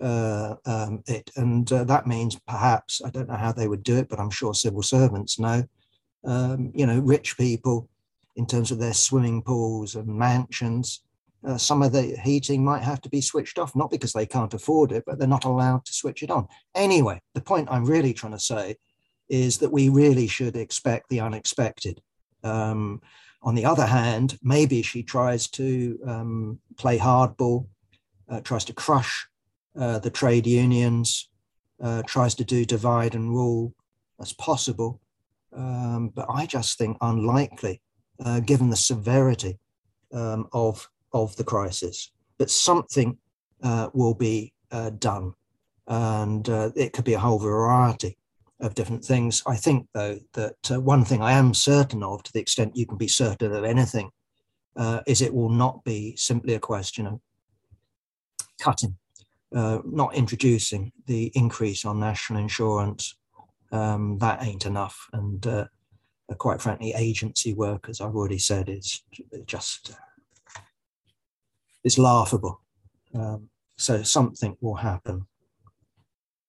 [0.00, 1.30] uh, um, it.
[1.36, 4.30] And uh, that means perhaps, I don't know how they would do it, but I'm
[4.30, 5.64] sure civil servants know,
[6.24, 7.88] um, you know, rich people
[8.36, 11.04] in terms of their swimming pools and mansions.
[11.46, 14.54] Uh, some of the heating might have to be switched off, not because they can't
[14.54, 16.48] afford it, but they're not allowed to switch it on.
[16.74, 18.76] Anyway, the point I'm really trying to say
[19.28, 22.00] is that we really should expect the unexpected.
[22.42, 23.00] Um,
[23.44, 27.66] on the other hand, maybe she tries to um, play hardball,
[28.28, 29.28] uh, tries to crush
[29.78, 31.28] uh, the trade unions,
[31.82, 33.74] uh, tries to do divide and rule.
[34.18, 35.00] That's possible.
[35.52, 37.82] Um, but I just think unlikely,
[38.24, 39.58] uh, given the severity
[40.12, 42.10] um, of, of the crisis.
[42.38, 43.18] But something
[43.62, 45.34] uh, will be uh, done.
[45.86, 48.16] And it could be a whole variety
[48.64, 49.42] of different things.
[49.46, 52.86] I think, though, that uh, one thing I am certain of, to the extent you
[52.86, 54.10] can be certain of anything,
[54.76, 57.20] uh, is it will not be simply a question of
[58.58, 58.96] cutting,
[59.54, 63.16] uh, not introducing the increase on national insurance.
[63.70, 65.08] Um, that ain't enough.
[65.12, 65.66] And uh,
[66.30, 69.02] uh, quite frankly, agency work, as I've already said, is
[69.46, 70.60] just uh,
[71.84, 72.62] it's laughable.
[73.14, 75.26] Um, so something will happen.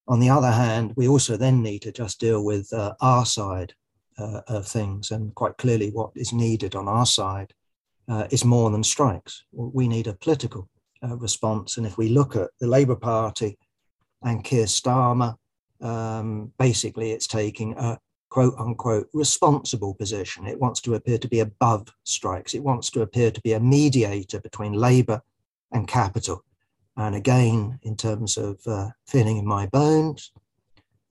[0.07, 3.73] On the other hand, we also then need to just deal with uh, our side
[4.17, 5.11] uh, of things.
[5.11, 7.53] And quite clearly, what is needed on our side
[8.07, 9.43] uh, is more than strikes.
[9.51, 10.69] We need a political
[11.03, 11.77] uh, response.
[11.77, 13.57] And if we look at the Labour Party
[14.21, 15.35] and Keir Starmer,
[15.81, 20.45] um, basically it's taking a quote unquote responsible position.
[20.45, 23.59] It wants to appear to be above strikes, it wants to appear to be a
[23.59, 25.21] mediator between Labour
[25.71, 26.43] and capital.
[26.97, 30.31] And again, in terms of uh, feeling in my bones,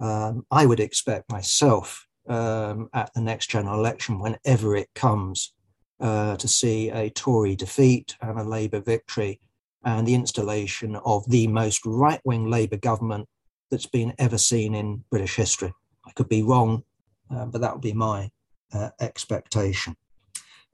[0.00, 5.52] um, I would expect myself um, at the next general election, whenever it comes,
[6.00, 9.40] uh, to see a Tory defeat and a Labour victory
[9.84, 13.28] and the installation of the most right wing Labour government
[13.70, 15.72] that's been ever seen in British history.
[16.06, 16.82] I could be wrong,
[17.30, 18.30] uh, but that would be my
[18.72, 19.96] uh, expectation.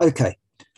[0.01, 0.37] Okay,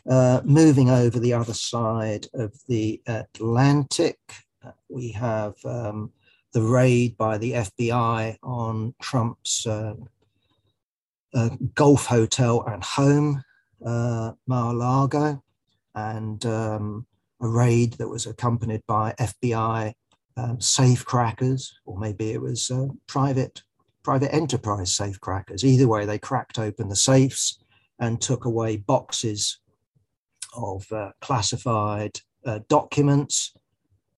[0.09, 4.19] uh, moving over the other side of the Atlantic,
[4.65, 6.12] uh, we have um,
[6.53, 9.95] the raid by the FBI on Trump's uh,
[11.35, 13.43] uh golf hotel and home,
[13.85, 15.43] uh, Mar-a-Lago,
[15.95, 17.07] and um,
[17.41, 19.93] a raid that was accompanied by FBI
[20.37, 22.71] um, safe crackers, or maybe it was
[23.07, 23.62] private
[24.03, 25.65] private enterprise safe crackers.
[25.65, 27.59] Either way, they cracked open the safes
[27.99, 29.61] and took away boxes
[30.55, 33.55] of uh, classified uh, documents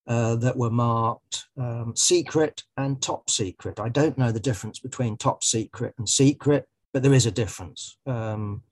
[0.06, 3.80] uh, that were marked um, secret and top secret.
[3.80, 7.96] I don't know the difference between top secret and secret, but there is a difference.
[8.06, 8.62] Um,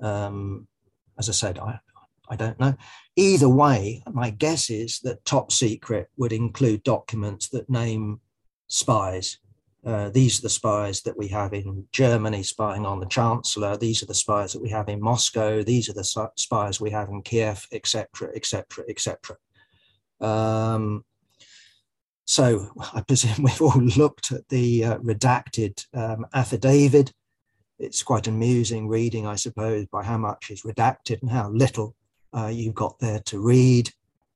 [0.00, 0.66] um,
[1.18, 1.78] as I said, I,
[2.28, 2.74] I don't know.
[3.16, 8.20] Either way, my guess is that top secret would include documents that name
[8.68, 9.38] spies
[9.84, 13.76] uh, these are the spies that we have in Germany spying on the Chancellor.
[13.76, 15.62] These are the spies that we have in Moscow.
[15.62, 19.36] These are the spies we have in Kiev, etc., etc., etc.
[22.24, 27.12] So I presume we've all looked at the uh, redacted um, affidavit.
[27.78, 31.94] It's quite amusing reading, I suppose, by how much is redacted and how little
[32.32, 33.90] uh, you've got there to read.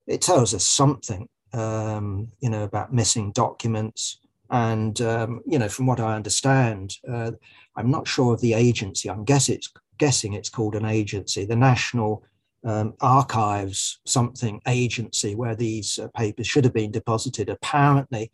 [0.06, 5.86] It tells us something, um, you know, about missing documents, and um, you know, from
[5.86, 7.32] what I understand, uh,
[7.74, 9.10] I'm not sure of the agency.
[9.10, 12.22] I'm guess it's guessing it's called an agency, the National
[12.64, 17.48] um, Archives something agency, where these uh, papers should have been deposited.
[17.48, 18.30] Apparently,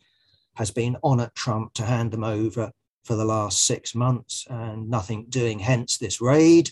[0.55, 2.71] has been on at Trump to hand them over
[3.05, 5.59] for the last six months, and nothing doing.
[5.59, 6.71] Hence this raid.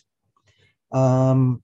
[0.92, 1.62] Um,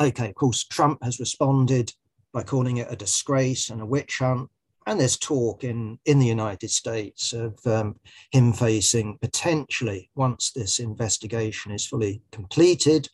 [0.00, 1.92] okay, of course, Trump has responded
[2.32, 4.48] by calling it a disgrace and a witch hunt
[4.90, 7.94] and there's talk in, in the United States of um,
[8.32, 13.08] him facing potentially, once this investigation is fully completed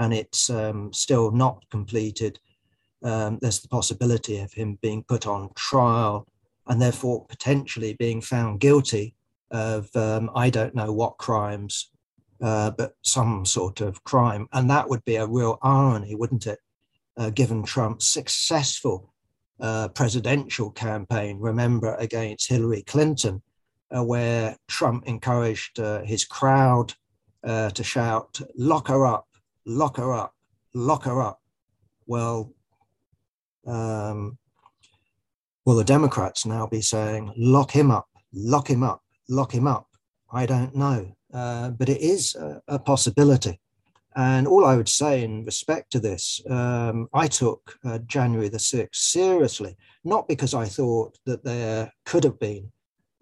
[0.00, 2.40] and it's um, still not completed,
[3.04, 6.26] um, there's the possibility of him being put on trial
[6.66, 9.14] and therefore potentially being found guilty
[9.52, 11.92] of, um, I don't know what crimes,
[12.42, 14.48] uh, but some sort of crime.
[14.52, 16.58] And that would be a real irony, wouldn't it?
[17.16, 19.12] Uh, given Trump's successful
[19.60, 23.42] uh, presidential campaign, remember, against Hillary Clinton,
[23.94, 26.94] uh, where Trump encouraged uh, his crowd
[27.44, 29.26] uh, to shout, lock her up,
[29.66, 30.34] lock her up,
[30.74, 31.40] lock her up.
[32.06, 32.52] Well,
[33.66, 34.38] um,
[35.64, 39.86] will the Democrats now be saying, lock him up, lock him up, lock him up?
[40.32, 41.12] I don't know.
[41.32, 43.60] Uh, but it is a, a possibility.
[44.20, 48.58] And all I would say in respect to this, um, I took uh, January the
[48.58, 52.70] 6th seriously, not because I thought that there could have been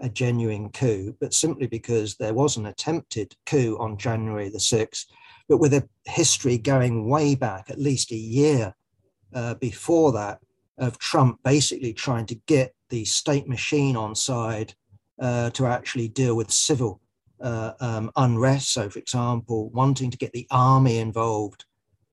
[0.00, 5.04] a genuine coup, but simply because there was an attempted coup on January the 6th,
[5.48, 8.74] but with a history going way back, at least a year
[9.32, 10.40] uh, before that,
[10.78, 14.74] of Trump basically trying to get the state machine on side
[15.20, 17.00] uh, to actually deal with civil
[17.40, 18.72] uh, um, unrest.
[18.72, 21.64] So, for example, wanting to get the army involved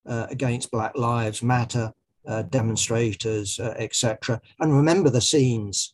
[0.05, 1.91] uh, against Black Lives Matter
[2.27, 4.41] uh, demonstrators, uh, etc.
[4.59, 5.93] And remember the scenes,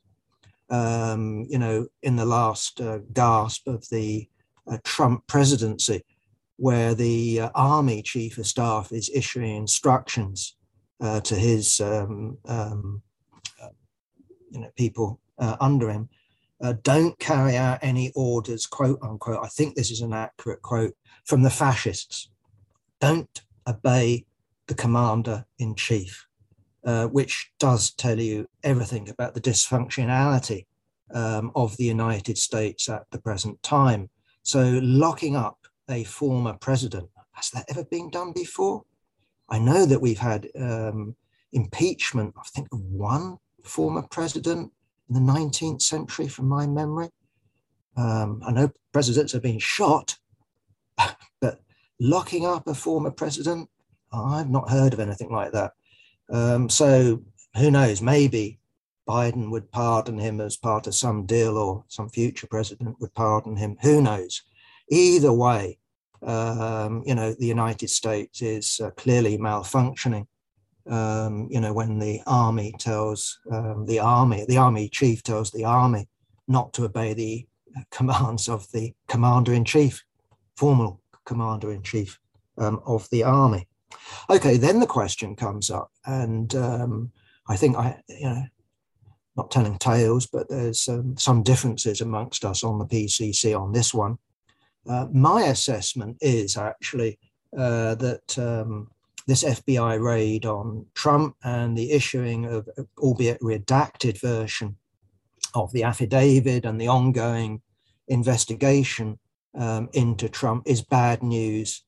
[0.69, 4.27] um, you know, in the last uh, gasp of the
[4.67, 6.03] uh, Trump presidency,
[6.57, 10.55] where the army chief of staff is issuing instructions
[11.23, 13.01] to his um, um,
[14.51, 15.19] you know people
[15.59, 16.07] under him
[16.62, 19.43] uh, don't carry out any orders, quote unquote.
[19.43, 20.93] I think this is an accurate quote
[21.26, 22.30] from the fascists.
[22.99, 24.26] Don't obey
[24.68, 26.28] the commander in chief,
[26.86, 30.66] uh, which does tell you everything about the dysfunctionality
[31.14, 34.09] um, of the United States at the present time.
[34.43, 35.57] So, locking up
[35.89, 38.84] a former president, has that ever been done before?
[39.49, 41.16] I know that we've had um,
[41.51, 44.72] impeachment, I think, of one former president
[45.12, 47.09] in the 19th century, from my memory.
[47.97, 50.18] Um, I know presidents have been shot,
[51.41, 51.59] but
[51.99, 53.70] locking up a former president,
[54.14, 55.74] I've not heard of anything like that.
[56.30, 57.22] Um, so
[57.57, 58.01] who knows?
[58.01, 58.59] Maybe
[59.07, 63.57] Biden would pardon him as part of some deal, or some future president would pardon
[63.57, 63.78] him.
[63.82, 64.41] Who knows?
[64.89, 65.78] Either way,
[66.26, 70.28] um, you know, the United States is uh, clearly malfunctioning
[70.92, 75.64] um, you know, when the army tells um, the army, the army chief tells the
[75.64, 76.08] army
[76.48, 77.48] not to obey the
[77.92, 80.04] commands of the commander in chief,
[80.58, 82.20] formal commander in chief
[82.58, 83.68] um, of the army.
[84.30, 87.12] Okay, then the question comes up, and um,
[87.48, 88.44] I think I, you know,
[89.38, 93.94] not telling tales, but there's um, some differences amongst us on the PCC on this
[93.94, 94.18] one.
[94.89, 97.18] Uh, my assessment is actually
[97.58, 98.89] uh, that um,
[99.28, 102.67] this FBI raid on Trump and the issuing of,
[102.97, 104.78] albeit redacted version
[105.53, 107.61] of the affidavit and the ongoing
[108.07, 109.19] investigation
[109.57, 111.84] um, into Trump is bad news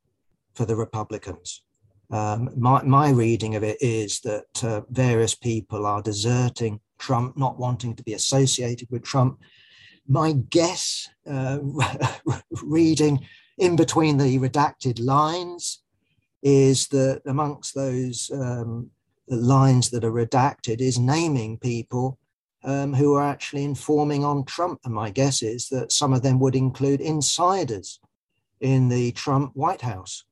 [0.54, 1.64] for the Republicans.
[2.12, 7.58] Um, my, my reading of it is that uh, various people are deserting Trump, not
[7.58, 9.40] wanting to be associated with Trump.
[10.08, 11.60] My guess, uh,
[12.64, 13.26] reading
[13.58, 15.83] in between the redacted lines,
[16.44, 18.92] is that amongst those um,
[19.30, 22.20] lines that are redacted is naming people
[22.66, 24.82] um, who are actually informing on Trump.
[24.84, 28.00] And my guess is that some of them would include insiders
[28.60, 30.26] in the Trump White House.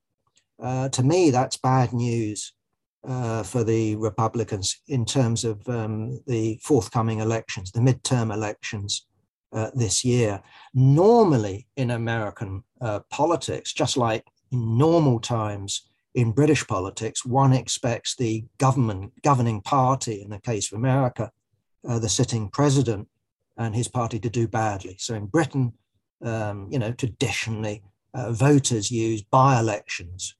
[0.62, 2.52] Uh, to me, that's bad news
[3.04, 9.06] uh, for the Republicans in terms of um, the forthcoming elections, the midterm elections
[9.52, 10.42] uh, this year.
[10.72, 18.14] Normally, in American uh, politics, just like in normal times, in British politics, one expects
[18.16, 21.30] the government, governing party, in the case of America,
[21.88, 23.08] uh, the sitting president
[23.56, 24.96] and his party to do badly.
[24.98, 25.72] So in Britain,
[26.22, 27.82] um, you know, traditionally,
[28.14, 30.36] uh, voters use by-elections.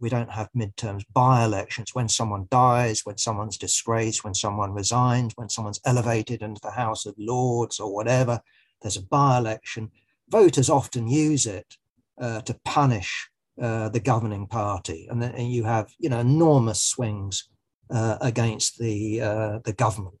[0.00, 1.94] We don't have midterms, by-elections.
[1.94, 7.06] When someone dies, when someone's disgraced, when someone resigns, when someone's elevated into the House
[7.06, 8.40] of Lords or whatever,
[8.82, 9.90] there's a by-election.
[10.28, 11.76] Voters often use it
[12.20, 13.30] uh, to punish
[13.60, 17.48] uh, the governing party, and then and you have you know enormous swings
[17.90, 20.18] uh, against the uh, the government,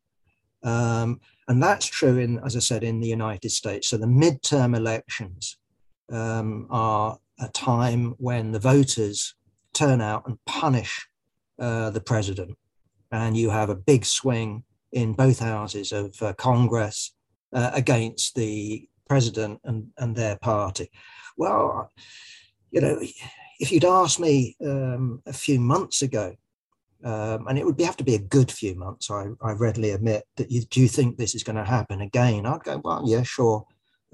[0.62, 3.88] um, and that's true in as I said in the United States.
[3.88, 5.58] So the midterm elections
[6.10, 9.34] um, are a time when the voters
[9.74, 11.06] turn out and punish
[11.58, 12.56] uh, the president,
[13.12, 17.12] and you have a big swing in both houses of uh, Congress
[17.52, 20.90] against the president and, and their party.
[21.36, 21.90] Well,
[22.70, 23.00] you know,
[23.60, 26.34] if you'd asked me um, a few months ago,
[27.04, 29.90] um, and it would be, have to be a good few months, I, I readily
[29.90, 32.46] admit that you do you think this is going to happen again?
[32.46, 33.64] I'd go, well, yeah, sure.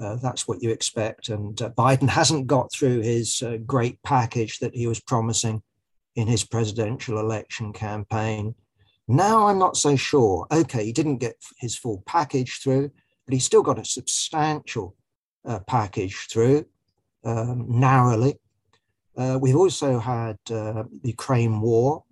[0.01, 1.29] Uh, that's what you expect.
[1.29, 5.63] And uh, Biden hasn't got through his uh, great package that he was promising
[6.17, 8.55] in his presidential election campaign.
[9.09, 10.47] Now I'm not so sure.
[10.51, 12.91] Okay, he didn't get his full package through,
[13.27, 14.97] but he's still got a substantial
[15.45, 16.67] uh, package through
[17.25, 18.39] um, narrowly.
[19.17, 22.05] Uh, we've also had uh, the Ukraine war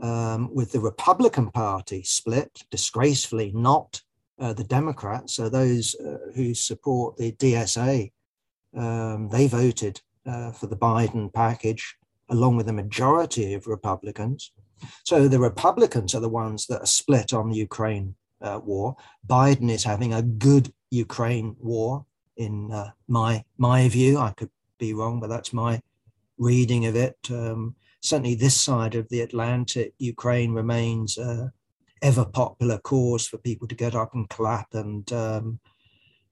[0.00, 4.02] um, with the Republican Party split, disgracefully not
[4.38, 5.34] uh, the Democrats.
[5.34, 8.10] So those uh, who support the DSA,
[8.76, 11.96] um, they voted uh, for the Biden package
[12.28, 14.52] along with a majority of Republicans.
[15.04, 18.96] So the Republicans are the ones that are split on the Ukraine uh, war.
[19.26, 22.72] Biden is having a good Ukraine war in
[23.06, 24.18] my my view.
[24.18, 25.82] I could be wrong, but that's my
[26.40, 27.16] reading of it.
[27.30, 31.52] Um, certainly, this side of the Atlantic, Ukraine remains a
[32.02, 35.60] ever popular cause for people to get up and clap and, um,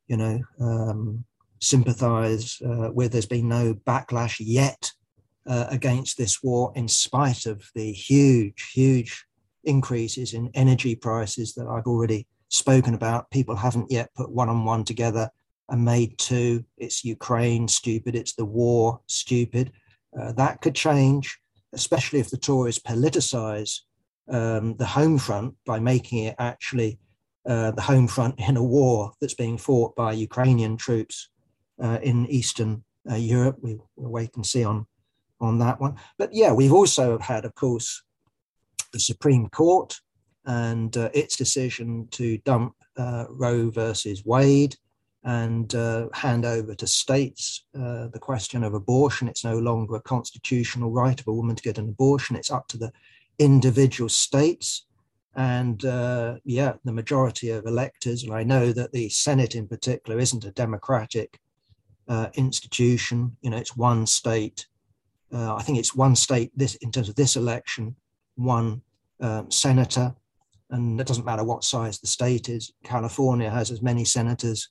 [0.06, 1.24] you know, um,
[1.60, 3.12] sympathize uh, with.
[3.12, 4.90] There's been no backlash yet
[5.46, 9.26] uh, against this war, in spite of the huge, huge
[9.64, 13.30] increases in energy prices that I've already spoken about.
[13.30, 15.30] People haven't yet put one on one together
[15.68, 16.64] and made two.
[16.78, 18.14] It's Ukraine, stupid.
[18.14, 19.72] It's the war, stupid.
[20.18, 21.38] Uh, that could change,
[21.72, 23.80] especially if the Tories politicize
[24.30, 26.98] um, the home front by making it actually
[27.46, 31.30] uh, the home front in a war that's being fought by Ukrainian troops
[31.82, 33.56] uh, in Eastern uh, Europe.
[33.62, 34.86] We, will wait and see on,
[35.40, 35.96] on that one.
[36.18, 38.02] But yeah, we've also had, of course,
[38.92, 39.98] the Supreme Court
[40.44, 42.74] and uh, its decision to dump
[43.30, 44.76] Roe versus Wade
[45.28, 49.28] and uh, hand over to states uh, the question of abortion.
[49.28, 52.34] It's no longer a constitutional right of a woman to get an abortion.
[52.34, 52.90] It's up to the
[53.38, 54.86] individual states.
[55.36, 60.18] And uh, yeah, the majority of electors, and I know that the Senate in particular
[60.18, 61.38] isn't a democratic
[62.08, 63.36] uh, institution.
[63.42, 64.66] You know, it's one state.
[65.30, 67.96] I think it's one state this in terms of this election,
[68.36, 68.80] one
[69.20, 70.14] um, senator
[70.70, 72.72] and it doesn't matter what size the state is.
[72.82, 74.68] California has as many senators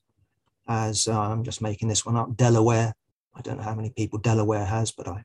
[0.67, 2.35] as uh, I'm just making this one up.
[2.35, 2.93] Delaware,
[3.35, 5.23] I don't know how many people Delaware has, but I'm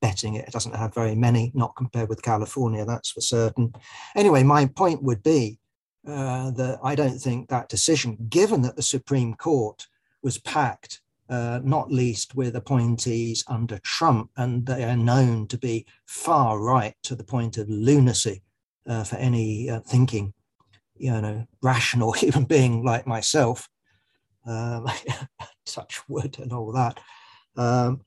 [0.00, 3.72] betting it, doesn't have very many, not compared with California, that's for certain.
[4.16, 5.58] Anyway, my point would be
[6.06, 9.86] uh, that I don't think that decision, given that the Supreme Court
[10.22, 15.86] was packed, uh, not least with appointees under Trump, and they are known to be
[16.06, 18.42] far right to the point of lunacy
[18.86, 20.32] uh, for any uh, thinking,
[20.96, 23.68] you know, rational human being like myself.
[24.48, 24.86] Um,
[25.66, 26.98] touch wood and all that.
[27.56, 28.00] Um,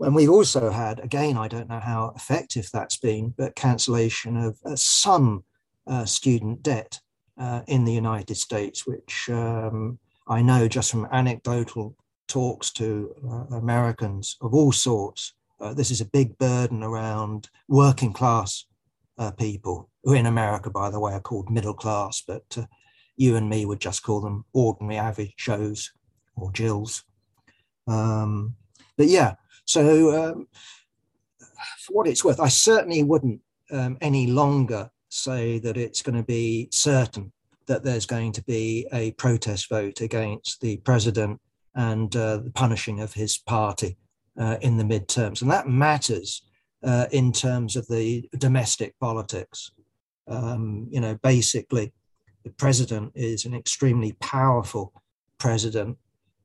[0.00, 4.58] and we've also had, again, I don't know how effective that's been, but cancellation of
[4.64, 5.44] uh, some
[5.86, 7.00] uh, student debt
[7.38, 13.56] uh, in the United States, which um, I know just from anecdotal talks to uh,
[13.56, 15.34] Americans of all sorts.
[15.60, 18.66] Uh, this is a big burden around working class
[19.18, 22.58] uh, people, who in America, by the way, are called middle class, but
[23.16, 25.92] you and me would just call them ordinary average Joes
[26.36, 27.04] or Jills.
[27.86, 28.56] Um,
[28.96, 29.34] but yeah,
[29.64, 30.48] so um,
[31.80, 33.40] for what it's worth, I certainly wouldn't
[33.70, 37.32] um, any longer say that it's going to be certain
[37.66, 41.40] that there's going to be a protest vote against the president
[41.74, 43.96] and uh, the punishing of his party
[44.38, 45.42] uh, in the midterms.
[45.42, 46.42] And that matters
[46.82, 49.72] uh, in terms of the domestic politics.
[50.28, 51.92] Um, you know, basically,
[52.44, 54.92] the president is an extremely powerful
[55.38, 55.96] president.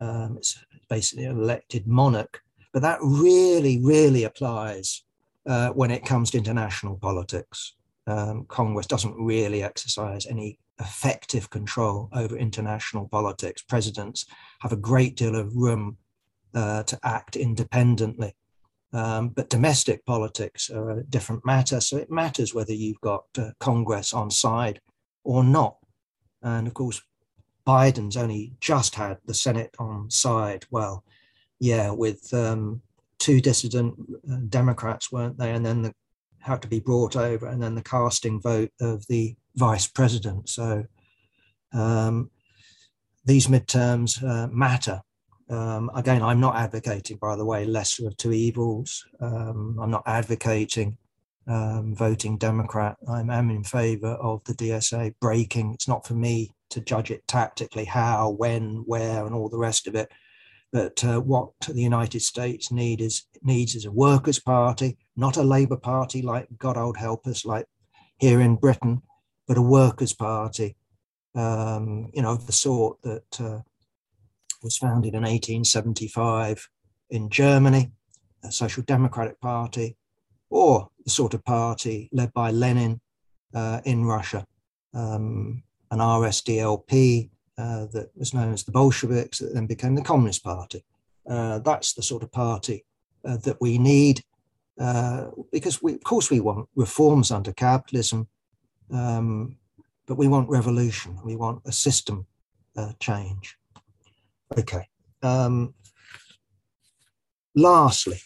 [0.02, 0.58] Um, it's
[0.90, 2.42] basically an elected monarch,
[2.72, 5.04] but that really, really applies
[5.46, 7.74] uh, when it comes to international politics.
[8.08, 13.62] Um, Congress doesn't really exercise any effective control over international politics.
[13.62, 14.26] Presidents
[14.62, 15.98] have a great deal of room
[16.54, 18.34] uh, to act independently.
[18.92, 21.80] Um, but domestic politics are a different matter.
[21.80, 24.82] So it matters whether you've got uh, Congress on side
[25.24, 25.78] or not.
[26.42, 27.02] And of course,
[27.68, 30.66] Biden's only just had the Senate on side.
[30.72, 31.04] Well,
[31.60, 32.82] yeah, with um,
[33.20, 33.96] two dissident
[34.32, 35.52] uh, Democrats, weren't they?
[35.52, 35.94] And then the
[36.40, 40.48] had to be brought over, and then the casting vote of the vice president.
[40.50, 40.86] So
[41.74, 42.32] um,
[43.26, 45.02] these midterms uh, matter.
[45.50, 49.06] Um, again, I'm not advocating, by the way, lesser of two evils.
[49.20, 50.98] Um, I'm not advocating
[51.50, 52.96] um, voting Democrat.
[53.08, 55.74] I'm, I'm in favor of the DSA breaking.
[55.74, 59.88] It's not for me to judge it tactically, how, when, where, and all the rest
[59.88, 60.12] of it.
[60.72, 65.44] But uh, what the United States need is, needs is a workers' party, not a
[65.44, 67.66] Labour Party like God old help us, like
[68.20, 69.02] here in Britain,
[69.48, 70.76] but a workers' party,
[71.34, 73.62] um, you know, of the sort that uh,
[74.62, 76.70] was founded in 1875
[77.10, 77.92] in Germany,
[78.44, 79.98] a Social Democratic Party,
[80.52, 83.02] or the sort of party led by Lenin
[83.56, 84.46] uh, in Russia,
[84.94, 90.44] um, an RSDLP uh, that was known as the Bolsheviks, that then became the Communist
[90.44, 90.86] Party.
[91.28, 92.86] Uh, that's the sort of party
[93.26, 94.24] uh, that we need
[94.80, 98.28] uh, because, we, of course, we want reforms under capitalism,
[98.94, 99.58] um,
[100.06, 101.18] but we want revolution.
[101.26, 102.28] We want a system
[103.00, 103.58] change.
[104.58, 104.88] Okay.
[105.22, 105.74] Um,
[107.56, 108.22] lastly,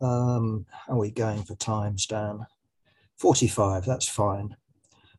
[0.00, 2.46] um, how are we going for times, Stan?
[3.18, 4.56] 45, that's fine.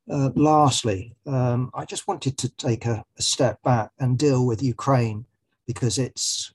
[0.09, 4.63] Uh, lastly, um, I just wanted to take a, a, step back and deal with
[4.63, 5.25] Ukraine
[5.65, 6.53] because it's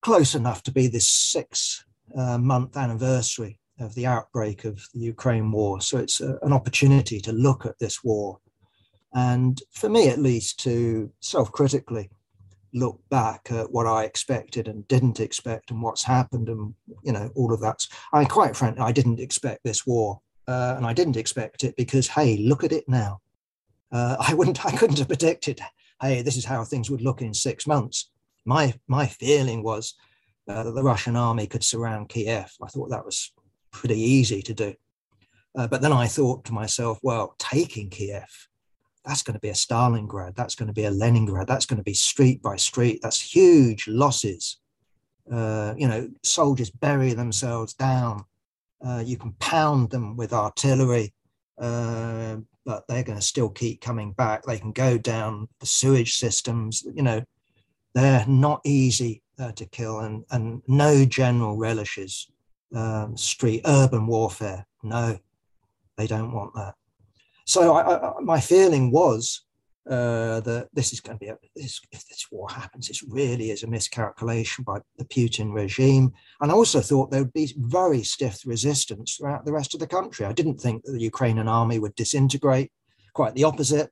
[0.00, 1.84] close enough to be this six
[2.16, 5.80] uh, month anniversary of the outbreak of the Ukraine war.
[5.80, 8.38] So it's a, an opportunity to look at this war
[9.12, 12.10] and, for me at least, to self critically
[12.74, 17.30] look back at what I expected and didn't expect and what's happened and you know
[17.34, 17.86] all of that.
[18.12, 21.76] I mean, quite frankly, I didn't expect this war, uh, and I didn't expect it
[21.76, 23.20] because hey, look at it now.
[23.90, 25.60] Uh, I wouldn't, I couldn't have predicted.
[26.00, 28.10] Hey, this is how things would look in six months.
[28.44, 29.94] My my feeling was
[30.48, 32.50] uh, that the Russian army could surround Kiev.
[32.62, 33.32] I thought that was
[33.70, 34.74] pretty easy to do.
[35.56, 38.48] Uh, but then I thought to myself, well, taking Kiev
[39.04, 41.82] that's going to be a Stalingrad, that's going to be a Leningrad, that's going to
[41.82, 43.00] be street by street.
[43.02, 44.58] That's huge losses.
[45.30, 48.24] Uh, you know, soldiers bury themselves down.
[48.84, 51.12] Uh, you can pound them with artillery,
[51.58, 54.42] uh, but they're going to still keep coming back.
[54.42, 56.82] They can go down the sewage systems.
[56.94, 57.22] You know,
[57.94, 62.28] they're not easy uh, to kill, and and no general relishes
[62.74, 64.66] um, street urban warfare.
[64.82, 65.18] No,
[65.96, 66.74] they don't want that.
[67.46, 69.42] So I, I, my feeling was
[69.88, 73.50] uh, that this is going to be a, this, if this war happens, this really
[73.50, 76.12] is a miscalculation by the Putin regime.
[76.40, 79.86] And I also thought there would be very stiff resistance throughout the rest of the
[79.86, 80.24] country.
[80.24, 82.70] I didn't think that the Ukrainian army would disintegrate.
[83.12, 83.90] Quite the opposite.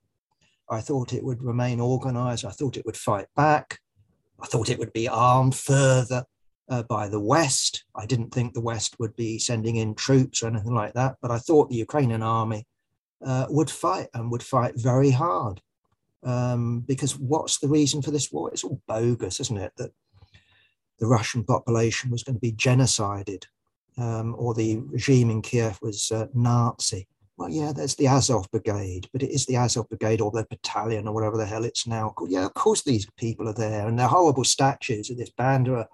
[0.70, 2.44] I thought it would remain organized.
[2.44, 3.80] I thought it would fight back.
[4.40, 6.24] I thought it would be armed further
[6.68, 7.84] uh, by the West.
[7.96, 11.16] I didn't think the West would be sending in troops or anything like that.
[11.20, 12.64] But I thought the Ukrainian army
[13.24, 15.60] uh, would fight and would fight very hard.
[16.22, 18.50] Um, because what's the reason for this war?
[18.50, 19.72] It's all bogus, isn't it?
[19.76, 19.92] That
[20.98, 23.44] the Russian population was going to be genocided
[23.96, 27.06] um, or the regime in Kiev was uh, Nazi.
[27.36, 31.08] Well, yeah, there's the Azov Brigade, but it is the Azov Brigade or the battalion
[31.08, 32.30] or whatever the hell it's now called.
[32.30, 35.86] Yeah, of course these people are there, and they're horrible statues of this bandera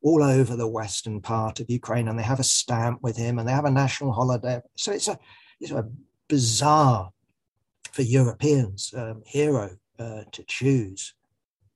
[0.00, 3.46] all over the western part of Ukraine, and they have a stamp with him, and
[3.46, 4.60] they have a national holiday.
[4.76, 5.18] So it's a
[5.60, 5.86] it's a
[6.28, 7.12] bizarre
[7.92, 11.14] for Europeans um, hero uh, to choose.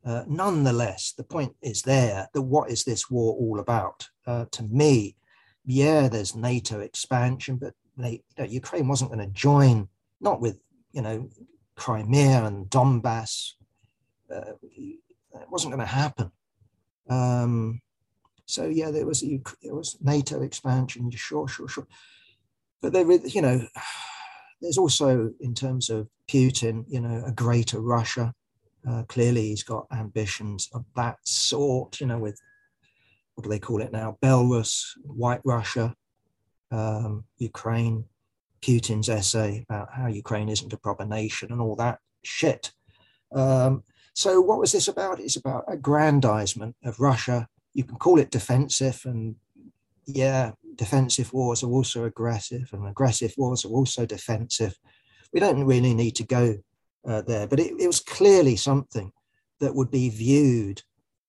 [0.04, 4.08] Uh, nonetheless, the point is there that what is this war all about?
[4.26, 5.16] Uh, to me,
[5.64, 9.88] yeah, there's NATO expansion, but they, you know, Ukraine wasn't going to join,
[10.20, 10.58] not with
[10.92, 11.28] you know
[11.76, 13.52] Crimea and Donbass.
[14.32, 16.30] Uh, it wasn't going to happen.
[17.08, 17.80] Um,
[18.46, 19.20] so yeah, there was
[19.62, 21.86] there was NATO expansion, sure, sure, sure.
[22.80, 23.66] But there, you know,
[24.62, 28.32] there's also, in terms of Putin, you know, a greater Russia.
[28.88, 32.40] Uh, clearly, he's got ambitions of that sort, you know, with
[33.34, 34.16] what do they call it now?
[34.22, 35.94] Belarus, White Russia,
[36.70, 38.04] um, Ukraine,
[38.62, 42.72] Putin's essay about how Ukraine isn't a proper nation and all that shit.
[43.32, 43.82] Um,
[44.14, 45.20] so, what was this about?
[45.20, 47.48] It's about aggrandizement of Russia.
[47.74, 49.36] You can call it defensive, and
[50.06, 54.78] yeah, defensive wars are also aggressive, and aggressive wars are also defensive.
[55.32, 56.58] We don't really need to go
[57.06, 59.12] uh, there, but it, it, was clearly something
[59.60, 60.82] that would be viewed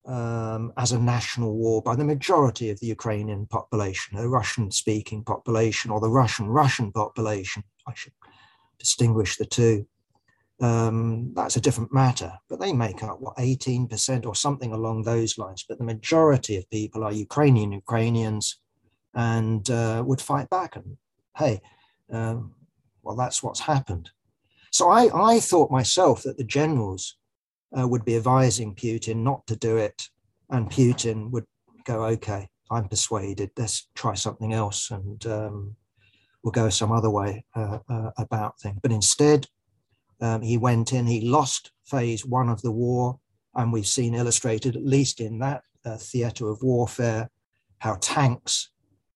[0.06, 5.24] um, as a national war by the majority of the Ukrainian population, the Russian speaking
[5.24, 7.64] population, or the Russian Russian population.
[7.88, 8.14] I should
[8.80, 9.88] distinguish the two.
[10.62, 15.38] Um, that's a different matter, but they make up what 18% or something along those
[15.38, 15.66] lines.
[15.68, 18.60] But the majority of people are Ukrainian Ukrainians
[19.14, 20.76] and uh, would fight back.
[20.76, 20.98] And
[21.38, 21.62] hey,
[22.12, 22.54] um,
[23.02, 24.10] well, that's what's happened.
[24.72, 27.18] So I, I thought myself that the generals
[27.78, 30.10] uh, would be advising Putin not to do it,
[30.50, 31.46] and Putin would
[31.86, 35.76] go, okay, I'm persuaded, let's try something else, and um,
[36.44, 38.80] we'll go some other way uh, uh, about things.
[38.82, 39.48] But instead,
[40.22, 43.20] um, he went in, he lost phase one of the war,
[43.56, 47.30] and we've seen illustrated, at least in that uh, theatre of warfare,
[47.80, 48.70] how tanks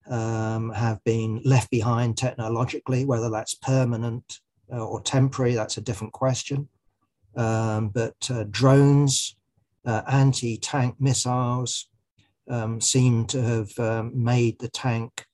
[0.10, 4.40] um, have been left behind technologically, whether that's permanent
[4.72, 6.68] uh, or temporary, that's a different question.
[7.36, 9.36] Um, but uh, drones,
[9.86, 11.88] uh, anti tank missiles
[12.50, 15.26] um, seem to have um, made the tank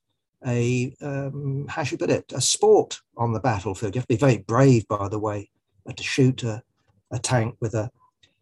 [0.45, 3.95] a, um, how should I put it, a sport on the battlefield.
[3.95, 5.49] You have to be very brave, by the way,
[5.87, 6.61] uh, to shoot a,
[7.11, 7.89] a tank with an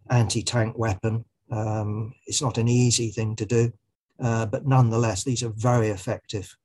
[0.09, 1.25] anti tank weapon.
[1.51, 3.71] Um, it's not an easy thing to do.
[4.19, 6.55] Uh, but nonetheless, these are very effective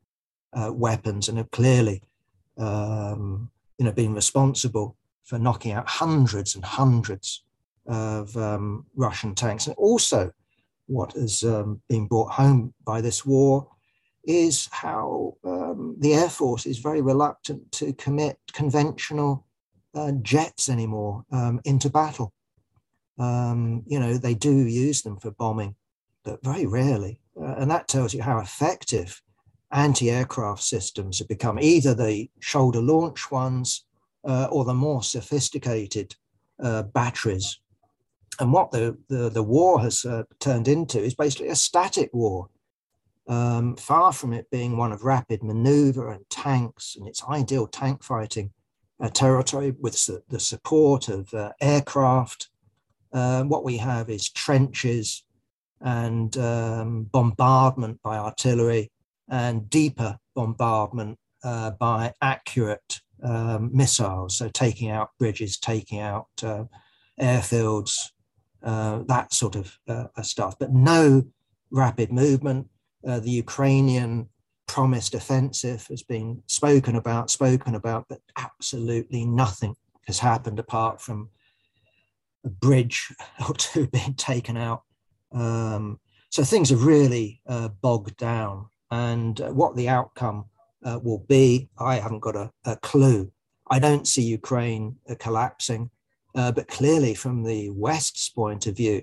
[0.53, 2.03] uh, weapons and have clearly,
[2.59, 7.43] um, you know, been responsible for knocking out hundreds and hundreds
[7.87, 9.67] of um, Russian tanks.
[9.67, 10.31] And also,
[10.87, 13.69] what has um, been brought home by this war
[14.25, 19.47] is how um, the Air Force is very reluctant to commit conventional
[19.95, 22.33] uh, jets anymore um, into battle.
[23.19, 25.75] Um, you know, they do use them for bombing,
[26.25, 27.21] but very rarely.
[27.47, 29.23] And that tells you how effective
[29.73, 33.85] anti aircraft systems have become, either the shoulder launch ones
[34.25, 36.15] uh, or the more sophisticated
[36.63, 37.61] uh, batteries
[38.39, 42.49] and what the, the, the war has uh, turned into is basically a static war.
[43.29, 48.05] Um, far from it being one of rapid maneuver and tanks and its ideal tank
[48.05, 48.53] fighting
[49.01, 52.51] uh, territory with su- the support of uh, aircraft.
[53.13, 55.25] Uh, what we have is trenches
[55.81, 58.91] and um, bombardment by artillery
[59.29, 64.37] and deeper bombardment uh, by accurate um, missiles.
[64.37, 66.65] So taking out bridges, taking out uh,
[67.21, 68.11] airfields,
[68.63, 69.79] uh, that sort of
[70.23, 71.25] stuff, but no
[71.71, 72.69] rapid movement.
[73.03, 74.29] the Ukrainian
[74.67, 79.75] promised offensive has been spoken about, spoken about, but absolutely nothing
[80.07, 81.31] has happened apart from
[82.45, 83.13] a bridge
[83.49, 84.83] or two being taken out.
[85.37, 88.67] Um, so things are really uh, bogged down.
[88.91, 90.47] And uh, what the outcome
[90.85, 93.31] uh, will be, I haven't got a, a, clue.
[93.71, 95.91] I don't see Ukraine uh, collapsing,
[96.35, 99.03] uh, but clearly, from the West's point of view,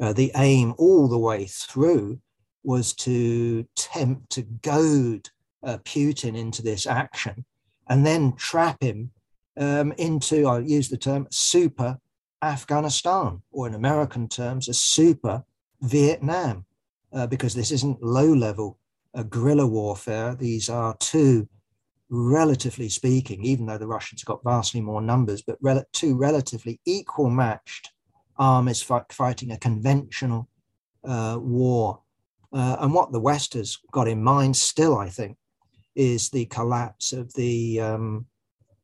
[0.00, 2.20] uh, the aim all the way through
[2.64, 5.28] was to tempt, to goad
[5.64, 7.44] Putin into this action
[7.88, 9.10] and then trap him
[9.56, 11.98] um, into, I'll use the term, super
[12.42, 15.44] Afghanistan, or in American terms, a super
[15.82, 16.64] Vietnam,
[17.12, 18.78] uh, because this isn't low level
[19.14, 20.34] uh, guerrilla warfare.
[20.34, 21.48] These are two,
[22.08, 27.30] relatively speaking, even though the Russians got vastly more numbers, but rel- two relatively equal
[27.30, 27.90] matched
[28.38, 30.48] armies fighting a conventional
[31.04, 32.00] uh, war
[32.52, 35.36] uh, and what the West has got in mind still, I think,
[35.94, 38.26] is the collapse of the um,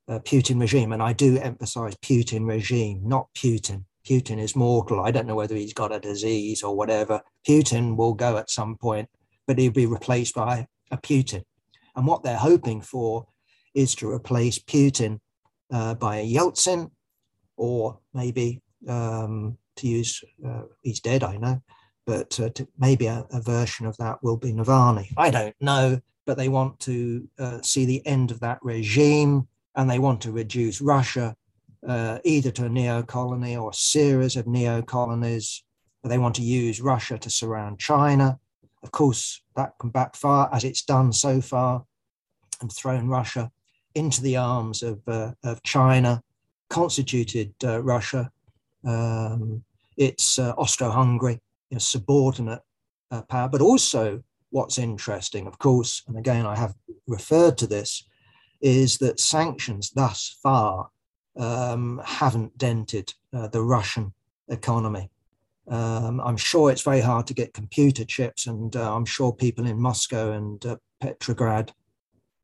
[0.09, 0.93] uh, Putin regime.
[0.93, 3.85] And I do emphasize Putin regime, not Putin.
[4.09, 5.01] Putin is mortal.
[5.01, 7.21] I don't know whether he's got a disease or whatever.
[7.47, 9.09] Putin will go at some point,
[9.47, 11.43] but he'll be replaced by a Putin.
[11.95, 13.27] And what they're hoping for
[13.75, 15.21] is to replace Putin
[15.71, 16.91] uh, by a Yeltsin,
[17.57, 21.63] or maybe um, to use, uh, he's dead, I know,
[22.07, 25.13] but uh, to, maybe a, a, version of that will be Navalny.
[25.17, 29.91] I don't know, but they want to uh, see the end of that regime and
[29.91, 31.37] they want to reduce Russia
[31.87, 35.63] uh, either to a neo colony or a series of neo colonies.
[36.05, 38.39] They want to use Russia to surround China.
[38.83, 41.85] Of course, that can backfire as it's done so far
[42.61, 43.51] and thrown Russia
[43.95, 46.23] into the arms of, uh, of China,
[46.71, 48.31] constituted uh, Russia.
[48.85, 49.65] Um,
[49.97, 52.61] it's uh, Austro Hungary you know, subordinate
[53.11, 53.49] uh, power.
[53.49, 56.75] But also, what's interesting, of course, and again, I have
[57.07, 58.05] referred to this,
[58.61, 60.91] is that sanctions thus far
[61.39, 64.13] um, haven't dented uh, the Russian
[64.49, 65.11] economy.
[65.69, 69.67] Um, I'm sure it's very hard to get computer chips, and uh, I'm sure people
[69.67, 71.73] in Moscow and uh, Petrograd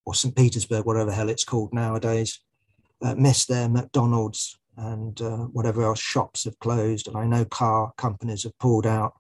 [0.04, 0.36] or St.
[0.36, 2.40] Petersburg, whatever hell it's called nowadays,
[3.02, 7.92] uh, miss their McDonald's and uh, whatever else shops have closed, and I know car
[7.96, 9.14] companies have pulled out.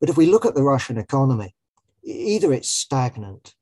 [0.00, 1.54] But if we look at the Russian economy,
[2.02, 3.54] either it's stagnant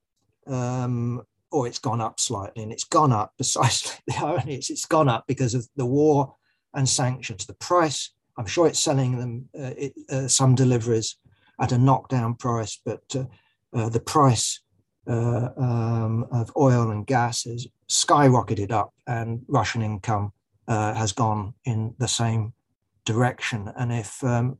[0.46, 3.96] um, or it's gone up slightly, and it's gone up precisely.
[4.06, 6.34] The irony is it's gone up because of the war
[6.74, 7.46] and sanctions.
[7.46, 11.16] The price, I'm sure it's selling them uh, it, uh, some deliveries
[11.60, 13.24] at a knockdown price, but uh,
[13.72, 14.60] uh the price
[15.08, 20.32] uh, um, of oil and gas has skyrocketed up, and Russian income
[20.68, 22.52] uh, has gone in the same
[23.04, 23.72] direction.
[23.76, 24.58] And if um,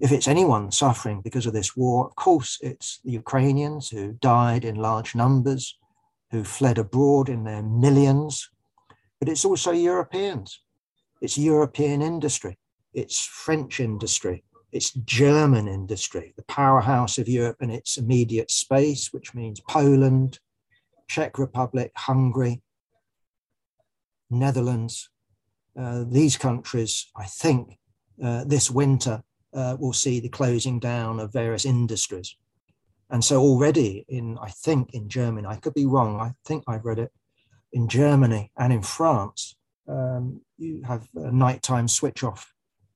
[0.00, 4.64] if it's anyone suffering because of this war, of course it's the Ukrainians who died
[4.64, 5.78] in large numbers,
[6.30, 8.50] who fled abroad in their millions,
[9.20, 10.60] but it's also Europeans.
[11.20, 12.58] It's European industry,
[12.92, 19.34] it's French industry, it's German industry, the powerhouse of Europe and its immediate space, which
[19.34, 20.40] means Poland,
[21.08, 22.62] Czech Republic, Hungary,
[24.30, 25.10] Netherlands,
[25.78, 27.78] uh, these countries, I think,
[28.22, 29.22] uh, this winter
[29.52, 32.36] uh, will see the closing down of various industries.
[33.14, 36.84] And so already in, I think in Germany, I could be wrong, I think I've
[36.84, 37.12] read it,
[37.72, 39.54] in Germany and in France,
[39.86, 42.52] um, you have a nighttime switch off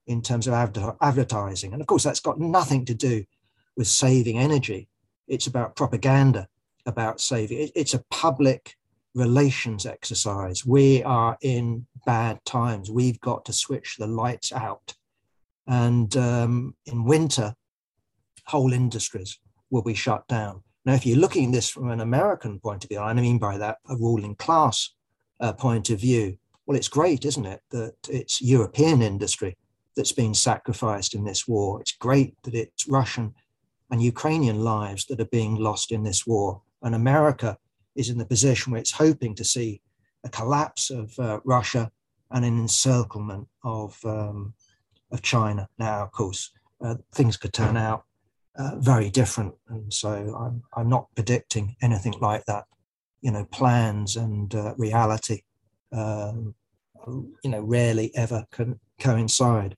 [0.09, 1.73] in terms of adver- advertising.
[1.73, 3.27] And of course, that's got nothing to do
[3.77, 4.89] with saving energy.
[5.29, 6.49] It's about propaganda,
[6.85, 7.59] about saving.
[7.59, 8.75] It, it's a public
[9.15, 10.67] relations exercise.
[10.67, 12.91] We are in bad times.
[12.91, 14.95] We've got to switch the lights out.
[15.69, 17.55] And um, in winter,
[18.47, 19.39] whole industries
[19.71, 20.63] will be shut down.
[20.85, 23.59] Now, if you're looking at this from an American point of view, I mean by
[23.59, 24.95] that a ruling class
[25.41, 29.57] uh, point of view, well, it's great, isn't it, that it's European industry
[29.97, 31.81] that's been sacrificed in this war.
[31.81, 33.35] It's great that it's Russian
[33.91, 36.63] and Ukrainian lives that are being lost in this war.
[36.83, 37.59] And America
[37.97, 39.81] is in the position where it's hoping to see
[40.25, 41.91] a collapse of uh, Russia
[42.31, 44.55] and an encirclement of um,
[45.11, 45.69] of China.
[45.79, 46.51] Now, of course,
[46.85, 48.05] uh, things could turn out
[48.59, 52.65] uh, very different, and so I'm I'm not predicting anything like that.
[53.21, 55.43] You know, plans and uh, reality,
[55.93, 56.55] um,
[57.07, 59.77] you know, rarely ever can coincide.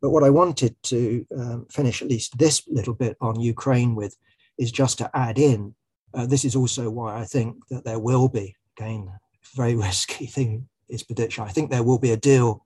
[0.00, 4.16] But what I wanted to um, finish at least this little bit on Ukraine with
[4.58, 5.74] is just to add in.
[6.14, 9.10] Uh, this is also why I think that there will be again
[9.54, 11.44] very risky thing is prediction.
[11.44, 12.64] I think there will be a deal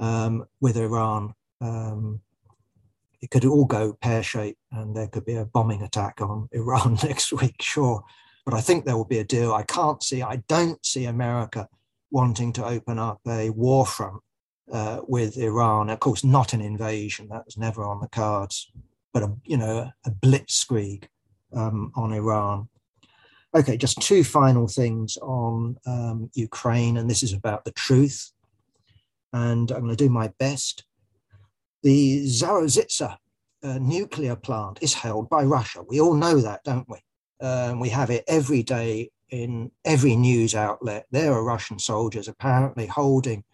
[0.00, 1.34] um, with Iran.
[1.60, 2.20] Um,
[3.20, 6.98] it could all go pear shaped, and there could be a bombing attack on Iran
[7.02, 8.04] next week, sure.
[8.44, 9.52] But I think there will be a deal.
[9.52, 11.68] I can't see, I don't see America
[12.10, 14.22] wanting to open up a war front
[14.72, 15.90] uh, with Iran.
[15.90, 18.70] Of course, not an invasion, that was never on the cards,
[19.12, 21.04] but a, you know, a blitzkrieg
[21.54, 22.68] um, on Iran.
[23.54, 28.30] Okay, just two final things on um, Ukraine, and this is about the truth.
[29.32, 30.84] And I'm going to do my best.
[31.82, 33.16] The Zaporizhzhia
[33.62, 35.82] uh, nuclear plant is held by Russia.
[35.82, 36.98] We all know that, don't we?
[37.40, 41.06] Um, we have it every day in every news outlet.
[41.10, 43.44] There are Russian soldiers apparently holding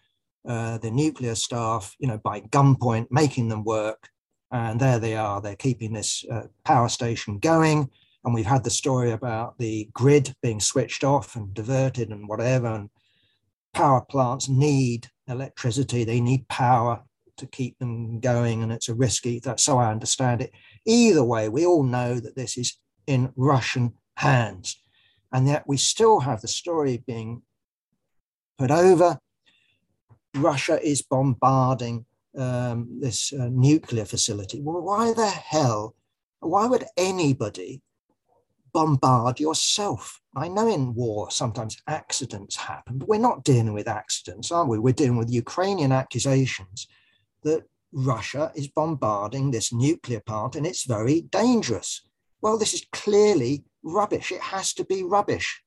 [0.47, 4.09] uh, the nuclear staff, you know, by gunpoint, making them work.
[4.51, 5.41] And there they are.
[5.41, 7.89] They're keeping this uh, power station going.
[8.23, 12.67] And we've had the story about the grid being switched off and diverted and whatever.
[12.67, 12.89] And
[13.73, 17.03] power plants need electricity, they need power
[17.37, 18.63] to keep them going.
[18.63, 20.51] And it's a risky, that's so I understand it.
[20.85, 22.77] Either way, we all know that this is
[23.07, 24.79] in Russian hands.
[25.31, 27.41] And yet we still have the story being
[28.57, 29.19] put over.
[30.35, 32.05] Russia is bombarding
[32.37, 34.61] um, this uh, nuclear facility.
[34.61, 35.95] Well, why the hell?
[36.39, 37.81] Why would anybody
[38.75, 40.19] bombard yourself.
[40.35, 44.77] I know in war sometimes accidents happen, but we're not dealing with accidents, are we?
[44.77, 46.85] We're dealing with Ukrainian accusations
[47.45, 52.01] that Russia is bombarding this nuclear plant and it's very dangerous.
[52.41, 54.31] Well, this is clearly rubbish.
[54.31, 55.63] It has to be rubbish.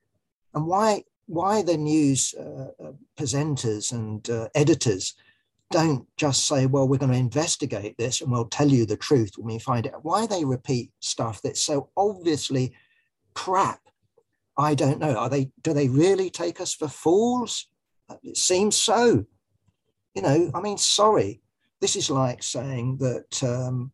[0.55, 5.15] And why, why the news uh, uh presenters and uh, editors
[5.71, 9.33] don't just say, well, we're going to investigate this and we'll tell you the truth
[9.37, 9.93] when we find it.
[10.03, 12.75] Why they repeat stuff that's so obviously
[13.35, 13.81] crap.
[14.57, 15.15] I don't know.
[15.15, 15.51] Are they?
[15.63, 17.69] Do they really take us for fools?
[18.23, 19.25] It seems so.
[20.15, 21.41] You know, I mean, sorry.
[21.81, 23.93] This is like saying that um,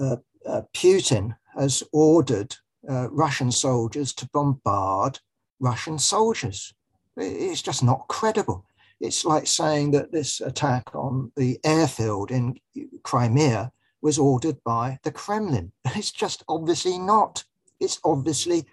[0.00, 0.16] uh,
[0.46, 2.56] uh, Putin has ordered
[2.88, 5.18] uh, Russian soldiers to bombard
[5.60, 6.74] Russian soldiers.
[7.16, 8.64] It's just not credible.
[9.00, 12.56] It's like saying that this attack on the airfield in
[13.02, 13.72] Crimea
[14.02, 15.72] was ordered by the Kremlin.
[15.96, 17.44] It's just obviously not
[17.80, 18.66] it's obviously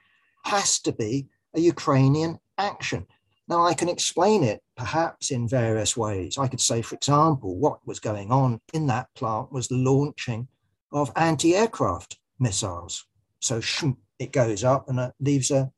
[0.44, 3.08] has to be a Ukrainian action.
[3.48, 6.38] Now, I can explain it perhaps in various ways.
[6.38, 10.48] I could say, for example, what was going on in that plant was the launching
[10.92, 13.06] of anti aircraft missiles.
[13.40, 13.62] So
[14.20, 15.72] it goes up and it leaves a,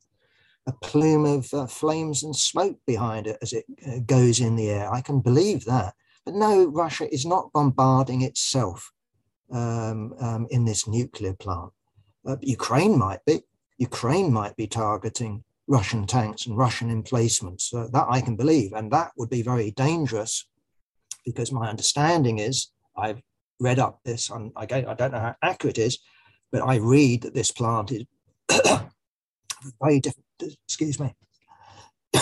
[0.66, 4.70] a plume of uh, flames and smoke behind it as it uh, goes in the
[4.70, 4.92] air.
[4.92, 5.94] I can believe that.
[6.24, 8.90] But no, Russia is not bombarding itself
[9.52, 11.72] um, um, in this nuclear plant.
[12.26, 13.40] Uh, Ukraine might be.
[13.78, 17.72] Ukraine might be targeting Russian tanks and Russian emplacements.
[17.72, 18.72] Uh, that I can believe.
[18.72, 20.48] And that would be very dangerous
[21.24, 23.22] because my understanding is I've
[23.60, 26.00] read up this, on, I don't know how accurate it is,
[26.50, 28.04] but I read that this plant is
[29.80, 30.26] very different.
[30.66, 31.14] Excuse me.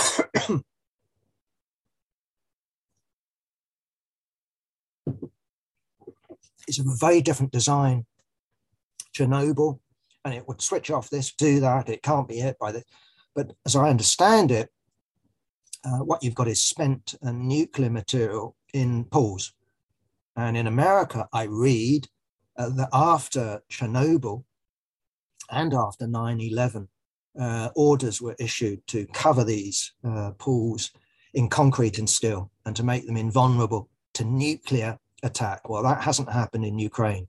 [6.68, 8.05] it's a very different design.
[9.16, 9.78] Chernobyl
[10.26, 11.88] and it would switch off this, do that.
[11.88, 12.84] It can't be hit by this.
[13.39, 14.68] But as I understand it,
[15.84, 19.53] uh, what you've got is spent uh, nuclear material in pools.
[20.34, 22.09] And in America, I read
[22.57, 24.43] uh, that after Chernobyl
[25.53, 26.89] and after 9 11,
[27.39, 30.91] uh, orders were issued to cover these uh, pools
[31.32, 35.68] in concrete and steel and to make them invulnerable to nuclear attack.
[35.68, 37.28] Well, that hasn't happened in Ukraine.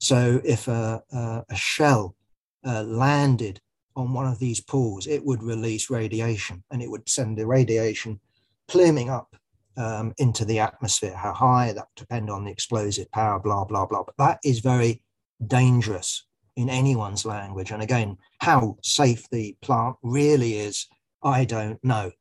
[0.00, 2.14] So if a, a, a shell
[2.62, 3.62] uh, landed
[3.96, 8.20] on one of these pools, it would release radiation and it would send the radiation
[8.68, 9.34] pluming up
[9.76, 11.16] um, into the atmosphere.
[11.16, 14.04] How high, that would depend on the explosive power, blah, blah, blah.
[14.04, 15.02] But that is very
[15.46, 16.26] dangerous
[16.56, 17.70] in anyone's language.
[17.70, 20.86] And again, how safe the plant really is,
[21.22, 22.12] I don't know.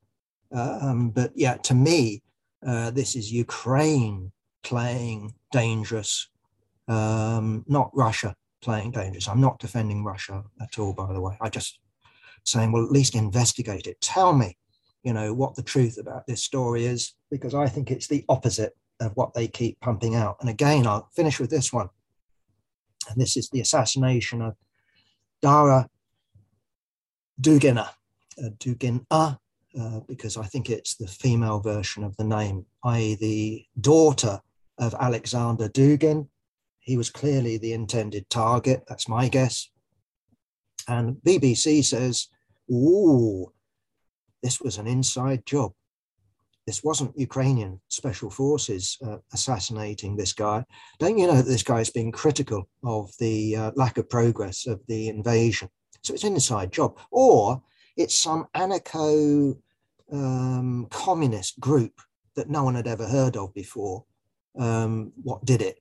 [0.54, 2.24] Uh, um, but yeah, to me,
[2.66, 4.32] uh, this is Ukraine
[4.64, 6.30] playing dangerous,
[6.88, 8.36] um, not Russia
[8.66, 9.30] playing dangerous.
[9.30, 11.38] I'm not defending Russia at all, by the way.
[11.40, 11.80] I just
[12.44, 14.02] saying, well, at least investigate it.
[14.02, 14.58] Tell me,
[15.04, 18.74] you know, what the truth about this story is, because I think it's the opposite
[19.00, 20.38] of what they keep pumping out.
[20.42, 21.90] And again, I'll finish with this one.
[23.08, 24.56] And this is the assassination of
[25.42, 25.88] Dara
[27.40, 27.90] Dugina,
[28.44, 29.38] uh, Dugina,
[29.80, 34.42] uh, because I think it's the female version of the name, i.e., the daughter
[34.80, 36.28] of Alexander Dugin.
[36.86, 38.84] He was clearly the intended target.
[38.88, 39.70] That's my guess.
[40.88, 42.28] And BBC says,
[42.72, 43.52] ooh,
[44.44, 45.74] this was an inside job.
[46.68, 50.64] This wasn't Ukrainian special forces uh, assassinating this guy.
[51.00, 54.68] Don't you know that this guy has been critical of the uh, lack of progress
[54.68, 55.70] of the invasion?
[56.04, 57.00] So it's an inside job.
[57.10, 57.64] Or
[57.98, 59.58] it's some anarcho
[60.12, 62.00] um, communist group
[62.36, 64.06] that no one had ever heard of before.
[64.56, 65.80] Um, what did it?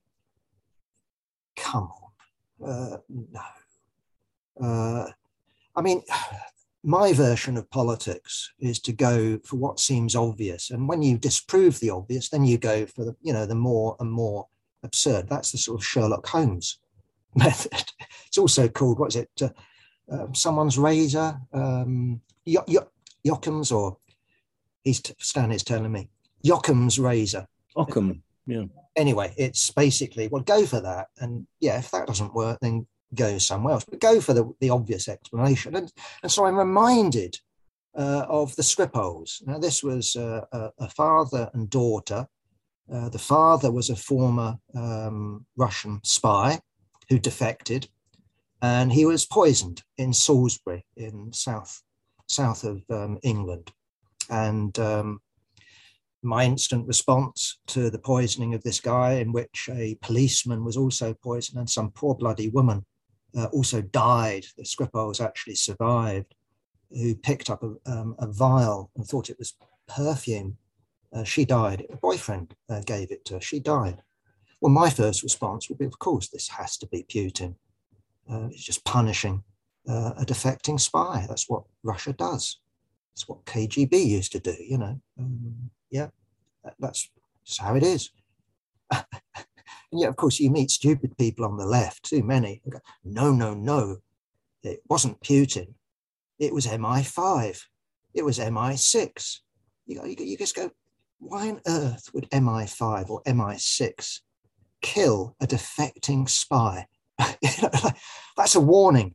[1.56, 1.90] Come
[2.60, 2.68] on.
[2.68, 3.40] Uh, no.
[4.60, 5.10] Uh,
[5.76, 6.02] I mean,
[6.84, 11.80] my version of politics is to go for what seems obvious, and when you disprove
[11.80, 14.46] the obvious, then you go for the you know the more and more
[14.82, 15.28] absurd.
[15.28, 16.78] That's the sort of Sherlock Holmes
[17.34, 17.84] method.
[18.26, 19.30] It's also called what's it?
[19.40, 19.48] Uh,
[20.12, 22.76] uh, someone's razor, um, y- y-
[23.26, 23.96] Yockham's, or
[24.82, 26.10] he's t- Stan is telling me
[26.44, 27.46] Yockham's razor.
[27.74, 28.64] Ockham, yeah.
[28.96, 33.38] Anyway, it's basically well, go for that, and yeah, if that doesn't work, then go
[33.38, 35.76] somewhere else, but go for the, the obvious explanation.
[35.76, 35.92] And,
[36.22, 37.38] and so I'm reminded
[37.96, 39.46] uh, of the Skripals.
[39.46, 42.26] Now, this was uh, a, a, father and daughter.
[42.92, 46.60] Uh, the father was a former um, Russian spy
[47.08, 47.88] who defected,
[48.60, 51.82] and he was poisoned in Salisbury in south
[52.26, 53.70] south of um, England.
[54.30, 55.20] And um,
[56.24, 61.14] my instant response to the poisoning of this guy, in which a policeman was also
[61.14, 62.84] poisoned and some poor bloody woman
[63.36, 64.46] uh, also died.
[64.56, 66.34] The Skripals actually survived,
[66.90, 69.54] who picked up a, um, a vial and thought it was
[69.86, 70.56] perfume.
[71.12, 71.86] Uh, she died.
[71.90, 73.40] A boyfriend uh, gave it to her.
[73.40, 74.02] She died.
[74.60, 77.54] Well, my first response would be, of course, this has to be Putin.
[78.30, 79.42] Uh, it's just punishing
[79.88, 81.26] uh, a defecting spy.
[81.28, 82.60] That's what Russia does.
[83.14, 85.00] That's what KGB used to do, you know.
[85.18, 86.08] Um, yeah,
[86.80, 87.08] that's
[87.46, 88.10] just how it is.
[89.92, 92.60] And yet, of course, you meet stupid people on the left, too many.
[92.68, 93.98] Go, no, no, no.
[94.64, 95.74] It wasn't Putin.
[96.40, 97.60] It was MI5.
[98.12, 99.38] It was MI6.
[99.86, 100.72] You, go, you, just go,
[101.20, 104.20] why on earth would MI5 or MI6
[104.82, 106.88] kill a defecting spy?
[107.40, 107.68] you
[108.36, 109.14] that's a warning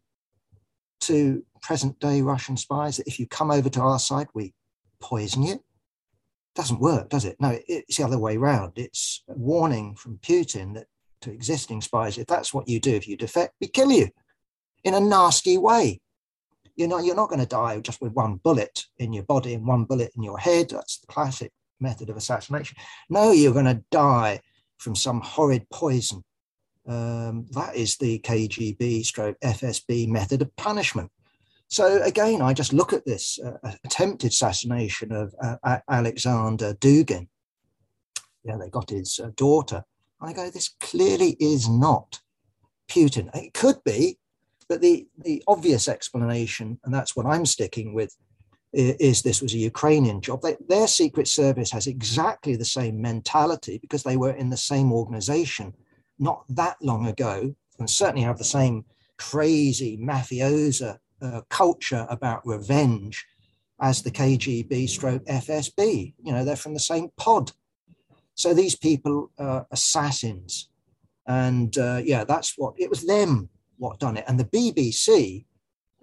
[1.02, 4.54] to present day Russian spies that if you come over to our side, we
[5.02, 5.62] poison you
[6.60, 7.38] doesn't work, does it?
[7.40, 8.74] No, it's the other way around.
[8.76, 10.88] It's a warning from Putin that
[11.22, 14.10] to existing spies, if that's what you do, if you defect, we kill you
[14.84, 16.02] in a nasty way.
[16.76, 19.66] You know, you're not going to die just with one bullet in your body and
[19.66, 20.72] one bullet in your head.
[20.72, 22.76] That's the classic method of assassination.
[23.10, 24.42] No, you're going to die
[24.78, 26.26] from some horrid poison.
[26.86, 31.10] Um, that is the KGB stroke FSB method of punishment.
[31.70, 37.28] So again, I just look at this uh, attempted assassination of uh, Alexander Dugin.
[38.44, 39.84] Yeah, they got his uh, daughter.
[40.20, 42.20] I go, this clearly is not
[42.90, 43.30] Putin.
[43.36, 44.18] It could be,
[44.68, 48.16] but the, the obvious explanation, and that's what I'm sticking with,
[48.74, 50.42] is this was a Ukrainian job.
[50.42, 54.92] They, their secret service has exactly the same mentality because they were in the same
[54.92, 55.74] organization
[56.18, 58.86] not that long ago, and certainly have the same
[59.18, 63.26] crazy mafiosa uh, culture about revenge
[63.82, 66.14] as the KGB stroke FSB.
[66.24, 67.52] You know, they're from the same pod.
[68.36, 70.70] So these people are assassins.
[71.28, 74.26] And uh, yeah, that's what it was them what done it.
[74.28, 75.46] And the BBC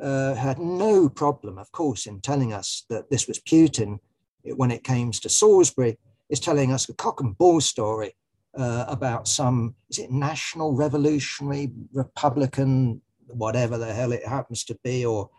[0.01, 3.99] uh, had no problem, of course, in telling us that this was Putin
[4.43, 5.99] when it came to Salisbury,
[6.29, 8.15] is telling us a cock and bull story
[8.57, 15.05] uh, about some, is it National Revolutionary Republican whatever the hell it happens to be,
[15.05, 15.31] or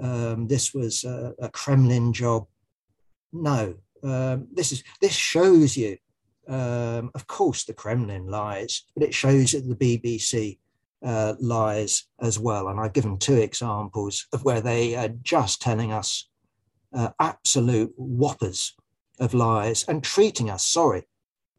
[0.00, 2.46] um, this was a, a, Kremlin job.
[3.32, 5.96] No, um, this is this shows you.
[6.48, 10.58] Um, of course, the Kremlin lies, but it shows that the BBC
[11.04, 12.68] uh, lies as well.
[12.68, 16.28] And I've given two examples of where they are just telling us
[16.94, 18.74] uh, absolute whoppers
[19.18, 21.08] of lies and treating us, sorry,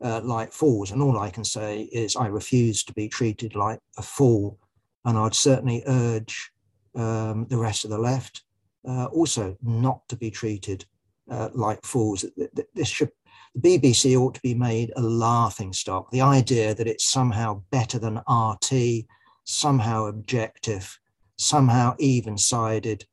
[0.01, 0.91] uh, like fools.
[0.91, 4.59] And all I can say is I refuse to be treated like a fool
[5.07, 6.51] and I'd certainly urge
[6.93, 8.43] um, the rest of the left
[8.87, 10.85] uh, also not to be treated
[11.31, 12.25] uh, like fools.
[12.75, 13.11] This should,
[13.55, 16.11] the BBC ought to be made a laughing stock.
[16.11, 19.05] The idea that it's somehow better than RT,
[19.45, 20.99] somehow objective,
[21.37, 23.05] somehow even-sided,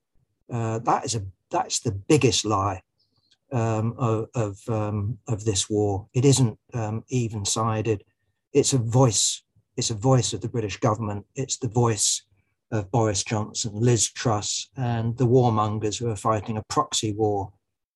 [0.53, 2.83] uh, that is a that's the biggest lie
[3.53, 6.09] um, of of, um, of, this war.
[6.13, 8.05] It isn't um, even sided.
[8.53, 9.43] It's a voice.
[9.77, 11.27] It's a voice of the British government.
[11.35, 12.23] It's the voice
[12.71, 17.53] of Boris Johnson, Liz Truss, and the warmongers who are fighting a proxy war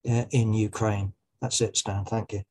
[0.09, 1.13] uh, in Ukraine.
[1.41, 2.05] That's it, Stan.
[2.05, 2.43] Thank you.